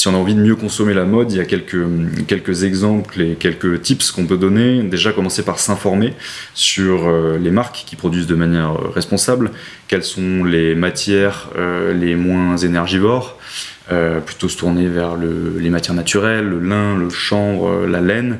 si 0.00 0.08
on 0.08 0.14
a 0.14 0.16
envie 0.16 0.34
de 0.34 0.40
mieux 0.40 0.56
consommer 0.56 0.94
la 0.94 1.04
mode, 1.04 1.30
il 1.30 1.36
y 1.36 1.40
a 1.40 1.44
quelques, 1.44 1.76
quelques 2.26 2.64
exemples 2.64 3.20
et 3.20 3.34
quelques 3.34 3.82
tips 3.82 4.12
qu'on 4.12 4.24
peut 4.24 4.38
donner. 4.38 4.82
Déjà, 4.82 5.12
commencer 5.12 5.42
par 5.42 5.58
s'informer 5.58 6.14
sur 6.54 7.06
euh, 7.06 7.36
les 7.36 7.50
marques 7.50 7.84
qui 7.86 7.96
produisent 7.96 8.26
de 8.26 8.34
manière 8.34 8.70
euh, 8.70 8.88
responsable, 8.88 9.50
quelles 9.88 10.02
sont 10.02 10.42
les 10.42 10.74
matières 10.74 11.50
euh, 11.54 11.92
les 11.92 12.16
moins 12.16 12.56
énergivores, 12.56 13.36
plutôt 14.24 14.48
se 14.48 14.56
tourner 14.56 14.86
vers 14.86 15.16
les 15.16 15.68
matières 15.68 15.96
naturelles, 15.96 16.46
le 16.46 16.60
lin, 16.60 16.96
le 16.96 17.10
chanvre, 17.10 17.86
la 17.86 18.00
laine 18.00 18.38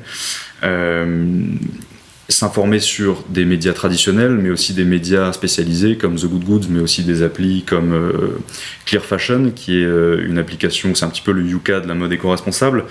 s'informer 2.30 2.78
sur 2.78 3.24
des 3.28 3.44
médias 3.44 3.72
traditionnels, 3.72 4.32
mais 4.32 4.50
aussi 4.50 4.72
des 4.72 4.84
médias 4.84 5.32
spécialisés 5.32 5.96
comme 5.96 6.16
The 6.16 6.26
Good 6.26 6.44
Goods, 6.44 6.66
mais 6.70 6.80
aussi 6.80 7.02
des 7.02 7.22
applis 7.22 7.64
comme 7.66 7.92
euh, 7.92 8.38
Clear 8.86 9.04
Fashion, 9.04 9.52
qui 9.54 9.80
est 9.80 9.84
euh, 9.84 10.24
une 10.26 10.38
application, 10.38 10.94
c'est 10.94 11.04
un 11.04 11.08
petit 11.08 11.22
peu 11.22 11.32
le 11.32 11.42
Yuka 11.42 11.80
de 11.80 11.88
la 11.88 11.94
mode 11.94 12.12
éco-responsable, 12.12 12.84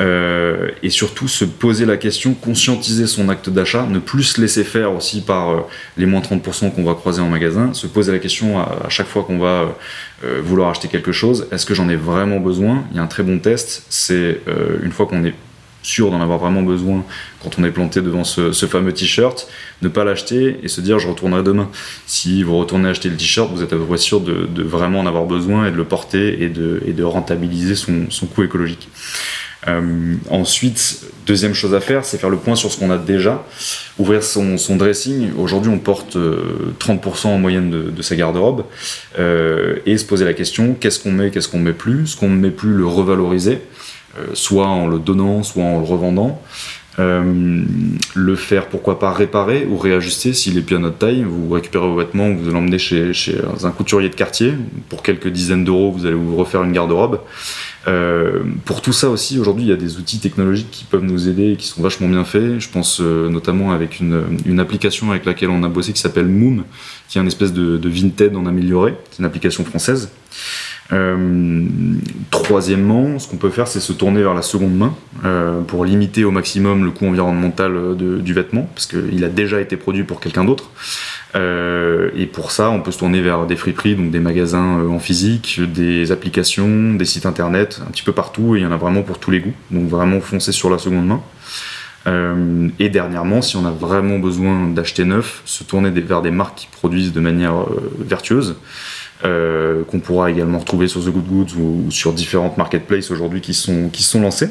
euh, 0.00 0.68
et 0.82 0.90
surtout 0.90 1.28
se 1.28 1.44
poser 1.44 1.86
la 1.86 1.96
question, 1.96 2.34
conscientiser 2.34 3.06
son 3.06 3.28
acte 3.28 3.50
d'achat, 3.50 3.86
ne 3.88 3.98
plus 3.98 4.24
se 4.24 4.40
laisser 4.40 4.64
faire 4.64 4.92
aussi 4.92 5.20
par 5.20 5.66
les 5.96 6.06
moins 6.06 6.20
30% 6.20 6.72
qu'on 6.72 6.84
va 6.84 6.94
croiser 6.94 7.20
en 7.20 7.28
magasin, 7.28 7.72
se 7.74 7.86
poser 7.86 8.12
la 8.12 8.18
question 8.18 8.58
à, 8.58 8.86
à 8.86 8.88
chaque 8.88 9.08
fois 9.08 9.22
qu'on 9.24 9.38
va 9.38 9.76
vouloir 10.42 10.70
acheter 10.70 10.88
quelque 10.88 11.12
chose, 11.12 11.46
est-ce 11.52 11.64
que 11.64 11.74
j'en 11.74 11.88
ai 11.88 11.94
vraiment 11.94 12.40
besoin? 12.40 12.84
Il 12.90 12.96
y 12.96 13.00
a 13.00 13.02
un 13.02 13.06
très 13.06 13.22
bon 13.22 13.38
test, 13.38 13.84
c'est 13.88 14.40
une 14.82 14.90
fois 14.90 15.06
qu'on 15.06 15.24
est 15.24 15.34
sûr 15.82 16.10
d'en 16.10 16.20
avoir 16.20 16.38
vraiment 16.38 16.62
besoin 16.62 17.04
quand 17.42 17.58
on 17.58 17.64
est 17.64 17.70
planté 17.70 18.00
devant 18.00 18.24
ce, 18.24 18.52
fameux 18.66 18.92
t-shirt, 18.92 19.48
ne 19.82 19.88
pas 19.88 20.04
l'acheter 20.04 20.58
et 20.62 20.68
se 20.68 20.80
dire 20.80 20.98
je 20.98 21.08
retournerai 21.08 21.42
demain. 21.42 21.70
Si 22.06 22.42
vous 22.42 22.58
retournez 22.58 22.88
acheter 22.88 23.08
le 23.08 23.16
t-shirt, 23.16 23.50
vous 23.52 23.62
êtes 23.62 23.72
à 23.72 23.76
peu 23.76 23.84
près 23.84 23.98
sûr 23.98 24.20
de, 24.20 24.62
vraiment 24.62 25.00
en 25.00 25.06
avoir 25.06 25.24
besoin 25.24 25.66
et 25.66 25.70
de 25.70 25.76
le 25.76 25.84
porter 25.84 26.42
et 26.42 26.48
de, 26.48 27.02
rentabiliser 27.02 27.74
son, 27.74 28.26
coût 28.26 28.42
écologique. 28.42 28.88
Euh, 29.66 30.14
ensuite, 30.30 31.04
deuxième 31.26 31.54
chose 31.54 31.74
à 31.74 31.80
faire, 31.80 32.04
c'est 32.04 32.18
faire 32.18 32.30
le 32.30 32.36
point 32.36 32.54
sur 32.54 32.70
ce 32.70 32.78
qu'on 32.78 32.90
a 32.90 32.98
déjà, 32.98 33.44
ouvrir 33.98 34.22
son, 34.22 34.56
dressing. 34.76 35.32
Aujourd'hui, 35.36 35.70
on 35.70 35.78
porte 35.78 36.16
30% 36.16 36.18
euh, 36.18 37.28
en 37.30 37.38
moyenne 37.38 37.70
de, 37.70 37.90
de 37.90 38.02
sa 38.02 38.14
garde-robe 38.14 38.64
euh, 39.18 39.76
et 39.84 39.98
se 39.98 40.04
poser 40.04 40.24
la 40.24 40.32
question 40.32 40.74
qu'est-ce 40.78 41.00
qu'on 41.00 41.12
met, 41.12 41.30
qu'est-ce 41.30 41.48
qu'on 41.48 41.58
met 41.58 41.72
plus, 41.72 42.08
ce 42.08 42.16
qu'on 42.16 42.28
ne 42.28 42.36
met 42.36 42.50
plus, 42.50 42.72
le 42.72 42.86
revaloriser. 42.86 43.60
Euh, 44.18 44.26
soit 44.34 44.66
en 44.66 44.86
le 44.86 44.98
donnant, 44.98 45.42
soit 45.42 45.62
en 45.62 45.78
le 45.78 45.84
revendant. 45.84 46.40
le 46.98 48.34
faire, 48.34 48.66
pourquoi 48.66 48.98
pas 48.98 49.12
réparer 49.12 49.66
ou 49.70 49.78
réajuster 49.78 50.32
s'il 50.32 50.58
est 50.58 50.62
plus 50.62 50.76
à 50.76 50.80
notre 50.80 50.98
taille. 50.98 51.22
Vous 51.22 51.48
récupérez 51.48 51.86
vos 51.86 51.96
vêtements, 51.96 52.28
vous 52.30 52.50
l'emmenez 52.50 52.78
chez, 52.78 53.12
chez 53.12 53.36
un 53.62 53.70
couturier 53.70 54.08
de 54.08 54.16
quartier. 54.16 54.54
Pour 54.88 55.02
quelques 55.04 55.28
dizaines 55.28 55.64
d'euros, 55.64 55.92
vous 55.92 56.06
allez 56.06 56.16
vous 56.16 56.36
refaire 56.36 56.64
une 56.64 56.72
garde-robe. 56.72 57.20
Euh, 57.86 58.42
pour 58.64 58.82
tout 58.82 58.92
ça 58.92 59.08
aussi, 59.08 59.38
aujourd'hui, 59.38 59.64
il 59.64 59.68
y 59.68 59.72
a 59.72 59.76
des 59.76 59.98
outils 59.98 60.18
technologiques 60.18 60.70
qui 60.70 60.84
peuvent 60.84 61.04
nous 61.04 61.28
aider 61.28 61.52
et 61.52 61.56
qui 61.56 61.66
sont 61.66 61.80
vachement 61.80 62.08
bien 62.08 62.24
faits. 62.24 62.58
Je 62.58 62.68
pense 62.68 63.00
euh, 63.00 63.28
notamment 63.28 63.72
avec 63.72 64.00
une, 64.00 64.24
une, 64.44 64.60
application 64.60 65.10
avec 65.10 65.24
laquelle 65.24 65.50
on 65.50 65.62
a 65.62 65.68
bossé 65.68 65.92
qui 65.92 66.00
s'appelle 66.00 66.26
Moom, 66.26 66.64
qui 67.08 67.18
est 67.18 67.20
une 67.20 67.26
espèce 67.28 67.52
de, 67.52 67.76
de 67.76 67.88
Vinted 67.88 68.36
en 68.36 68.46
amélioré. 68.46 68.94
C'est 69.10 69.20
une 69.20 69.24
application 69.24 69.64
française. 69.64 70.10
Euh, 70.92 71.66
troisièmement, 72.30 73.18
ce 73.18 73.28
qu'on 73.28 73.36
peut 73.36 73.50
faire, 73.50 73.68
c'est 73.68 73.80
se 73.80 73.92
tourner 73.92 74.22
vers 74.22 74.34
la 74.34 74.42
seconde 74.42 74.74
main 74.74 74.94
euh, 75.24 75.60
pour 75.62 75.84
limiter 75.84 76.24
au 76.24 76.30
maximum 76.30 76.84
le 76.84 76.90
coût 76.90 77.06
environnemental 77.06 77.96
de, 77.96 78.18
du 78.18 78.32
vêtement, 78.32 78.68
parce 78.74 78.86
qu'il 78.86 79.22
a 79.24 79.28
déjà 79.28 79.60
été 79.60 79.76
produit 79.76 80.04
pour 80.04 80.20
quelqu'un 80.20 80.44
d'autre. 80.44 80.70
Euh, 81.34 82.10
et 82.16 82.26
pour 82.26 82.50
ça, 82.50 82.70
on 82.70 82.80
peut 82.80 82.90
se 82.90 82.98
tourner 82.98 83.20
vers 83.20 83.46
des 83.46 83.56
friperies, 83.56 83.94
donc 83.94 84.10
des 84.10 84.20
magasins 84.20 84.80
euh, 84.80 84.88
en 84.88 84.98
physique, 84.98 85.60
des 85.60 86.10
applications, 86.10 86.94
des 86.94 87.04
sites 87.04 87.26
internet, 87.26 87.80
un 87.86 87.90
petit 87.90 88.02
peu 88.02 88.12
partout, 88.12 88.56
et 88.56 88.60
il 88.60 88.62
y 88.62 88.66
en 88.66 88.72
a 88.72 88.76
vraiment 88.76 89.02
pour 89.02 89.18
tous 89.18 89.30
les 89.30 89.40
goûts. 89.40 89.54
Donc 89.70 89.88
vraiment 89.88 90.20
foncer 90.20 90.52
sur 90.52 90.70
la 90.70 90.78
seconde 90.78 91.06
main. 91.06 91.22
Euh, 92.06 92.68
et 92.78 92.88
dernièrement, 92.88 93.42
si 93.42 93.56
on 93.56 93.66
a 93.66 93.70
vraiment 93.70 94.18
besoin 94.18 94.68
d'acheter 94.68 95.04
neuf, 95.04 95.42
se 95.44 95.64
tourner 95.64 95.90
vers 95.90 96.22
des 96.22 96.30
marques 96.30 96.60
qui 96.60 96.68
produisent 96.68 97.12
de 97.12 97.20
manière 97.20 97.66
vertueuse, 97.98 98.56
qu'on 99.22 100.00
pourra 100.00 100.30
également 100.30 100.60
retrouver 100.60 100.86
sur 100.86 101.04
The 101.04 101.08
Good 101.08 101.26
Goods 101.26 101.60
ou, 101.60 101.90
sur 101.90 102.12
différentes 102.12 102.56
marketplaces 102.56 103.10
aujourd'hui 103.10 103.40
qui 103.40 103.52
sont, 103.52 103.88
qui 103.92 104.04
sont 104.04 104.22
lancées. 104.22 104.50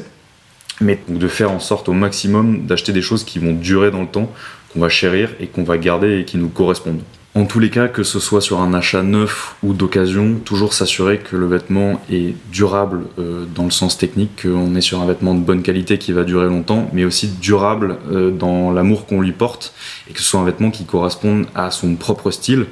Mais 0.80 1.00
de 1.08 1.26
faire 1.26 1.50
en 1.50 1.58
sorte 1.58 1.88
au 1.88 1.92
maximum 1.92 2.66
d'acheter 2.66 2.92
des 2.92 3.02
choses 3.02 3.24
qui 3.24 3.40
vont 3.40 3.54
durer 3.54 3.90
dans 3.90 4.02
le 4.02 4.06
temps 4.06 4.30
qu'on 4.72 4.80
va 4.80 4.88
chérir 4.88 5.30
et 5.40 5.46
qu'on 5.46 5.64
va 5.64 5.78
garder 5.78 6.20
et 6.20 6.24
qui 6.24 6.38
nous 6.38 6.48
correspondent. 6.48 7.02
En 7.38 7.44
tous 7.44 7.60
les 7.60 7.70
cas, 7.70 7.86
que 7.86 8.02
ce 8.02 8.18
soit 8.18 8.40
sur 8.40 8.60
un 8.60 8.74
achat 8.74 9.04
neuf 9.04 9.54
ou 9.62 9.72
d'occasion, 9.72 10.40
toujours 10.44 10.72
s'assurer 10.72 11.18
que 11.18 11.36
le 11.36 11.46
vêtement 11.46 12.00
est 12.10 12.34
durable 12.50 13.02
euh, 13.20 13.44
dans 13.54 13.64
le 13.64 13.70
sens 13.70 13.96
technique, 13.96 14.42
qu'on 14.42 14.74
est 14.74 14.80
sur 14.80 15.00
un 15.00 15.06
vêtement 15.06 15.34
de 15.34 15.40
bonne 15.40 15.62
qualité 15.62 15.98
qui 15.98 16.10
va 16.10 16.24
durer 16.24 16.46
longtemps, 16.46 16.90
mais 16.92 17.04
aussi 17.04 17.28
durable 17.28 17.98
euh, 18.10 18.32
dans 18.32 18.72
l'amour 18.72 19.06
qu'on 19.06 19.20
lui 19.20 19.30
porte, 19.30 19.72
et 20.10 20.14
que 20.14 20.18
ce 20.18 20.24
soit 20.24 20.40
un 20.40 20.44
vêtement 20.44 20.72
qui 20.72 20.84
corresponde 20.84 21.46
à 21.54 21.70
son 21.70 21.94
propre 21.94 22.32
style, 22.32 22.66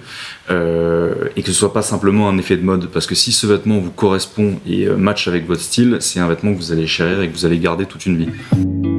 euh, 0.50 1.14
et 1.36 1.42
que 1.42 1.52
ce 1.52 1.54
soit 1.54 1.72
pas 1.72 1.82
simplement 1.82 2.28
un 2.28 2.36
effet 2.36 2.56
de 2.56 2.64
mode. 2.64 2.88
Parce 2.88 3.06
que 3.06 3.14
si 3.14 3.30
ce 3.30 3.46
vêtement 3.46 3.78
vous 3.78 3.92
correspond 3.92 4.58
et 4.66 4.88
match 4.88 5.28
avec 5.28 5.46
votre 5.46 5.62
style, 5.62 5.98
c'est 6.00 6.18
un 6.18 6.26
vêtement 6.26 6.52
que 6.52 6.58
vous 6.58 6.72
allez 6.72 6.88
chérir 6.88 7.20
et 7.20 7.28
que 7.28 7.34
vous 7.34 7.46
allez 7.46 7.60
garder 7.60 7.86
toute 7.86 8.04
une 8.06 8.16
vie. 8.16 8.95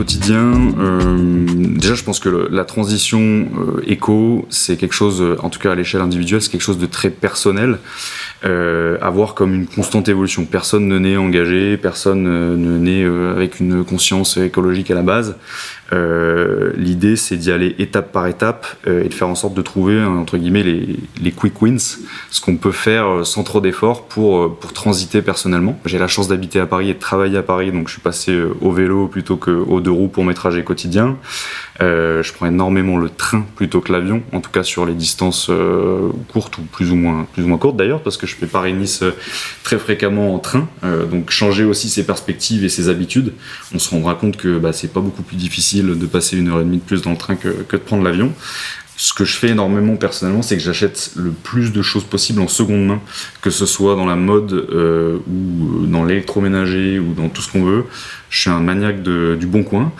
Quotidien, 0.00 0.72
euh, 0.78 1.44
déjà 1.76 1.94
je 1.94 2.02
pense 2.02 2.20
que 2.20 2.48
la 2.50 2.64
transition 2.64 3.20
euh, 3.20 3.82
éco, 3.86 4.46
c'est 4.48 4.78
quelque 4.78 4.94
chose, 4.94 5.20
euh, 5.20 5.36
en 5.40 5.50
tout 5.50 5.58
cas 5.58 5.72
à 5.72 5.74
l'échelle 5.74 6.00
individuelle, 6.00 6.40
c'est 6.40 6.50
quelque 6.50 6.62
chose 6.62 6.78
de 6.78 6.86
très 6.86 7.10
personnel, 7.10 7.78
à 8.42 9.10
voir 9.10 9.34
comme 9.34 9.54
une 9.54 9.66
constante 9.66 10.08
évolution. 10.08 10.46
Personne 10.46 10.88
ne 10.88 10.98
naît 10.98 11.18
engagé, 11.18 11.76
personne 11.76 12.22
ne 12.22 12.78
naît 12.78 13.04
avec 13.04 13.60
une 13.60 13.84
conscience 13.84 14.38
écologique 14.38 14.90
à 14.90 14.94
la 14.94 15.02
base. 15.02 15.36
Euh, 15.92 16.72
l'idée, 16.76 17.16
c'est 17.16 17.36
d'y 17.36 17.50
aller 17.50 17.74
étape 17.78 18.12
par 18.12 18.26
étape 18.26 18.66
euh, 18.86 19.04
et 19.04 19.08
de 19.08 19.14
faire 19.14 19.28
en 19.28 19.34
sorte 19.34 19.54
de 19.54 19.62
trouver, 19.62 20.00
entre 20.02 20.38
guillemets, 20.38 20.62
les, 20.62 21.32
quick 21.32 21.60
wins, 21.62 21.78
ce 22.30 22.40
qu'on 22.40 22.56
peut 22.56 22.72
faire 22.72 23.06
euh, 23.06 23.24
sans 23.24 23.42
trop 23.42 23.60
d'efforts 23.60 24.06
pour, 24.06 24.56
pour 24.56 24.72
transiter 24.72 25.22
personnellement. 25.22 25.78
J'ai 25.84 25.98
la 25.98 26.08
chance 26.08 26.28
d'habiter 26.28 26.60
à 26.60 26.66
Paris 26.66 26.90
et 26.90 26.94
de 26.94 26.98
travailler 26.98 27.38
à 27.38 27.42
Paris, 27.42 27.72
donc 27.72 27.88
je 27.88 27.94
suis 27.94 28.02
passé 28.02 28.40
au 28.60 28.72
vélo 28.72 29.08
plutôt 29.08 29.36
qu'aux 29.36 29.80
deux 29.80 29.90
roues 29.90 30.08
pour 30.08 30.24
mes 30.24 30.34
trajets 30.34 30.64
quotidiens. 30.64 31.16
Je 31.80 32.32
prends 32.34 32.46
énormément 32.46 32.98
le 32.98 33.08
train 33.08 33.44
plutôt 33.56 33.80
que 33.80 33.90
l'avion, 33.90 34.22
en 34.32 34.40
tout 34.40 34.50
cas 34.50 34.62
sur 34.62 34.84
les 34.84 34.92
distances 34.92 35.50
courtes 36.30 36.58
ou 36.58 36.62
plus 36.62 36.90
ou 36.92 36.96
moins, 36.96 37.26
plus 37.32 37.44
ou 37.44 37.48
moins 37.48 37.56
courtes 37.56 37.76
d'ailleurs, 37.76 38.02
parce 38.02 38.18
que 38.18 38.26
je 38.26 38.36
fais 38.36 38.46
Paris-Nice 38.46 39.02
très 39.62 39.78
fréquemment 39.78 40.34
en 40.34 40.38
train. 40.38 40.68
donc 41.10 41.30
changer 41.30 41.64
aussi 41.64 41.88
ses 41.88 42.04
perspectives 42.04 42.64
et 42.64 42.68
ses 42.68 42.90
habitudes. 42.90 43.32
On 43.74 43.78
se 43.78 43.88
rendra 43.90 44.14
compte 44.14 44.36
que 44.36 44.58
bah, 44.58 44.72
c'est 44.72 44.92
pas 44.92 45.00
beaucoup 45.00 45.22
plus 45.22 45.36
difficile 45.36 45.79
de 45.82 46.06
passer 46.06 46.36
une 46.36 46.48
heure 46.48 46.60
et 46.60 46.64
demie 46.64 46.78
de 46.78 46.82
plus 46.82 47.02
dans 47.02 47.10
le 47.10 47.16
train 47.16 47.36
que, 47.36 47.48
que 47.48 47.76
de 47.76 47.82
prendre 47.82 48.02
l'avion 48.02 48.32
ce 49.00 49.14
que 49.14 49.24
je 49.24 49.34
fais 49.34 49.48
énormément 49.48 49.96
personnellement, 49.96 50.42
c'est 50.42 50.58
que 50.58 50.62
j'achète 50.62 51.12
le 51.16 51.30
plus 51.30 51.72
de 51.72 51.80
choses 51.80 52.04
possibles 52.04 52.42
en 52.42 52.48
seconde 52.48 52.84
main, 52.84 53.00
que 53.40 53.48
ce 53.48 53.64
soit 53.64 53.96
dans 53.96 54.04
la 54.04 54.14
mode 54.14 54.52
euh, 54.52 55.16
ou 55.26 55.86
dans 55.86 56.04
l'électroménager 56.04 56.98
ou 56.98 57.14
dans 57.14 57.30
tout 57.30 57.40
ce 57.40 57.50
qu'on 57.50 57.64
veut. 57.64 57.86
Je 58.28 58.42
suis 58.42 58.50
un 58.50 58.60
maniaque 58.60 59.02
du 59.02 59.46
bon 59.46 59.62
coin 59.62 59.90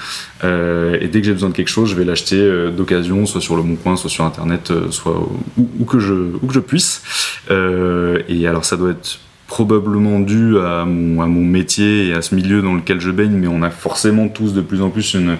euh, 0.45 0.99
et 1.01 1.09
dès 1.09 1.23
que 1.23 1.27
j'ai 1.27 1.33
besoin 1.33 1.49
de 1.49 1.55
quelque 1.55 1.71
chose, 1.71 1.88
je 1.88 1.95
vais 1.95 2.05
l'acheter 2.05 2.37
euh, 2.37 2.71
d'occasion, 2.71 3.25
soit 3.25 3.40
sur 3.40 3.57
le 3.57 3.62
bon 3.62 3.77
coin, 3.77 3.97
soit 3.97 4.11
sur 4.11 4.27
internet, 4.27 4.71
soit 4.90 5.19
où, 5.57 5.85
que 5.87 5.99
je, 5.99 6.12
où 6.12 6.47
que 6.47 6.53
je 6.53 6.61
puisse. 6.61 7.03
Et 7.49 8.47
alors 8.47 8.66
ça 8.66 8.77
doit 8.77 8.90
être 8.90 9.19
probablement 9.51 10.21
dû 10.21 10.57
à 10.61 10.85
mon, 10.85 11.45
métier 11.45 12.07
et 12.07 12.15
à 12.15 12.23
ce 12.23 12.37
milieu 12.37 12.63
dans 12.63 12.73
lequel 12.73 13.01
je 13.01 13.11
baigne, 13.11 13.33
mais 13.33 13.49
on 13.49 13.63
a 13.63 13.71
forcément 13.71 14.29
tous 14.29 14.55
de 14.55 14.61
plus 14.61 14.81
en 14.81 14.91
plus 14.91 15.15
une 15.15 15.39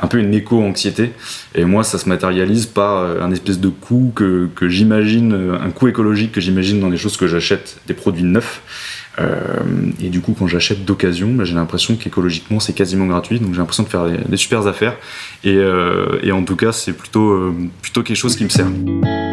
un 0.00 0.08
peu 0.08 0.18
une 0.18 0.34
éco-anxiété. 0.34 1.12
Et 1.54 1.64
moi, 1.64 1.84
ça 1.84 1.96
se 1.96 2.08
matérialise 2.08 2.66
par 2.66 2.96
euh, 2.96 3.20
un 3.20 3.30
espèce 3.30 3.60
de 3.60 3.68
coût 3.68 4.12
que, 4.16 4.48
j'imagine, 4.62 5.32
euh, 5.32 5.56
un 5.60 5.70
coût 5.70 5.86
écologique 5.86 6.32
que 6.32 6.40
j'imagine 6.40 6.80
dans 6.80 6.88
les 6.88 6.96
choses 6.96 7.16
que 7.16 7.28
j'achète, 7.28 7.76
des 7.86 7.94
produits 7.94 8.24
neufs. 8.24 8.62
Euh, 9.20 9.36
et 10.02 10.08
du 10.08 10.20
coup, 10.20 10.34
quand 10.36 10.48
j'achète 10.48 10.84
d'occasion, 10.84 11.32
bah, 11.32 11.44
j'ai 11.44 11.54
l'impression 11.54 11.94
qu'écologiquement, 11.94 12.58
c'est 12.58 12.72
quasiment 12.72 13.06
gratuit. 13.06 13.38
Donc 13.38 13.52
j'ai 13.52 13.58
l'impression 13.58 13.84
de 13.84 13.88
faire 13.88 14.06
des, 14.08 14.16
des 14.16 14.66
affaires. 14.66 14.96
Et, 15.44 16.32
en 16.32 16.42
tout 16.42 16.56
cas, 16.56 16.72
c'est 16.72 16.94
plutôt, 16.94 17.54
plutôt 17.80 18.02
quelque 18.02 18.16
chose 18.16 18.34
qui 18.34 18.42
me 18.42 18.48
sert. 18.48 18.66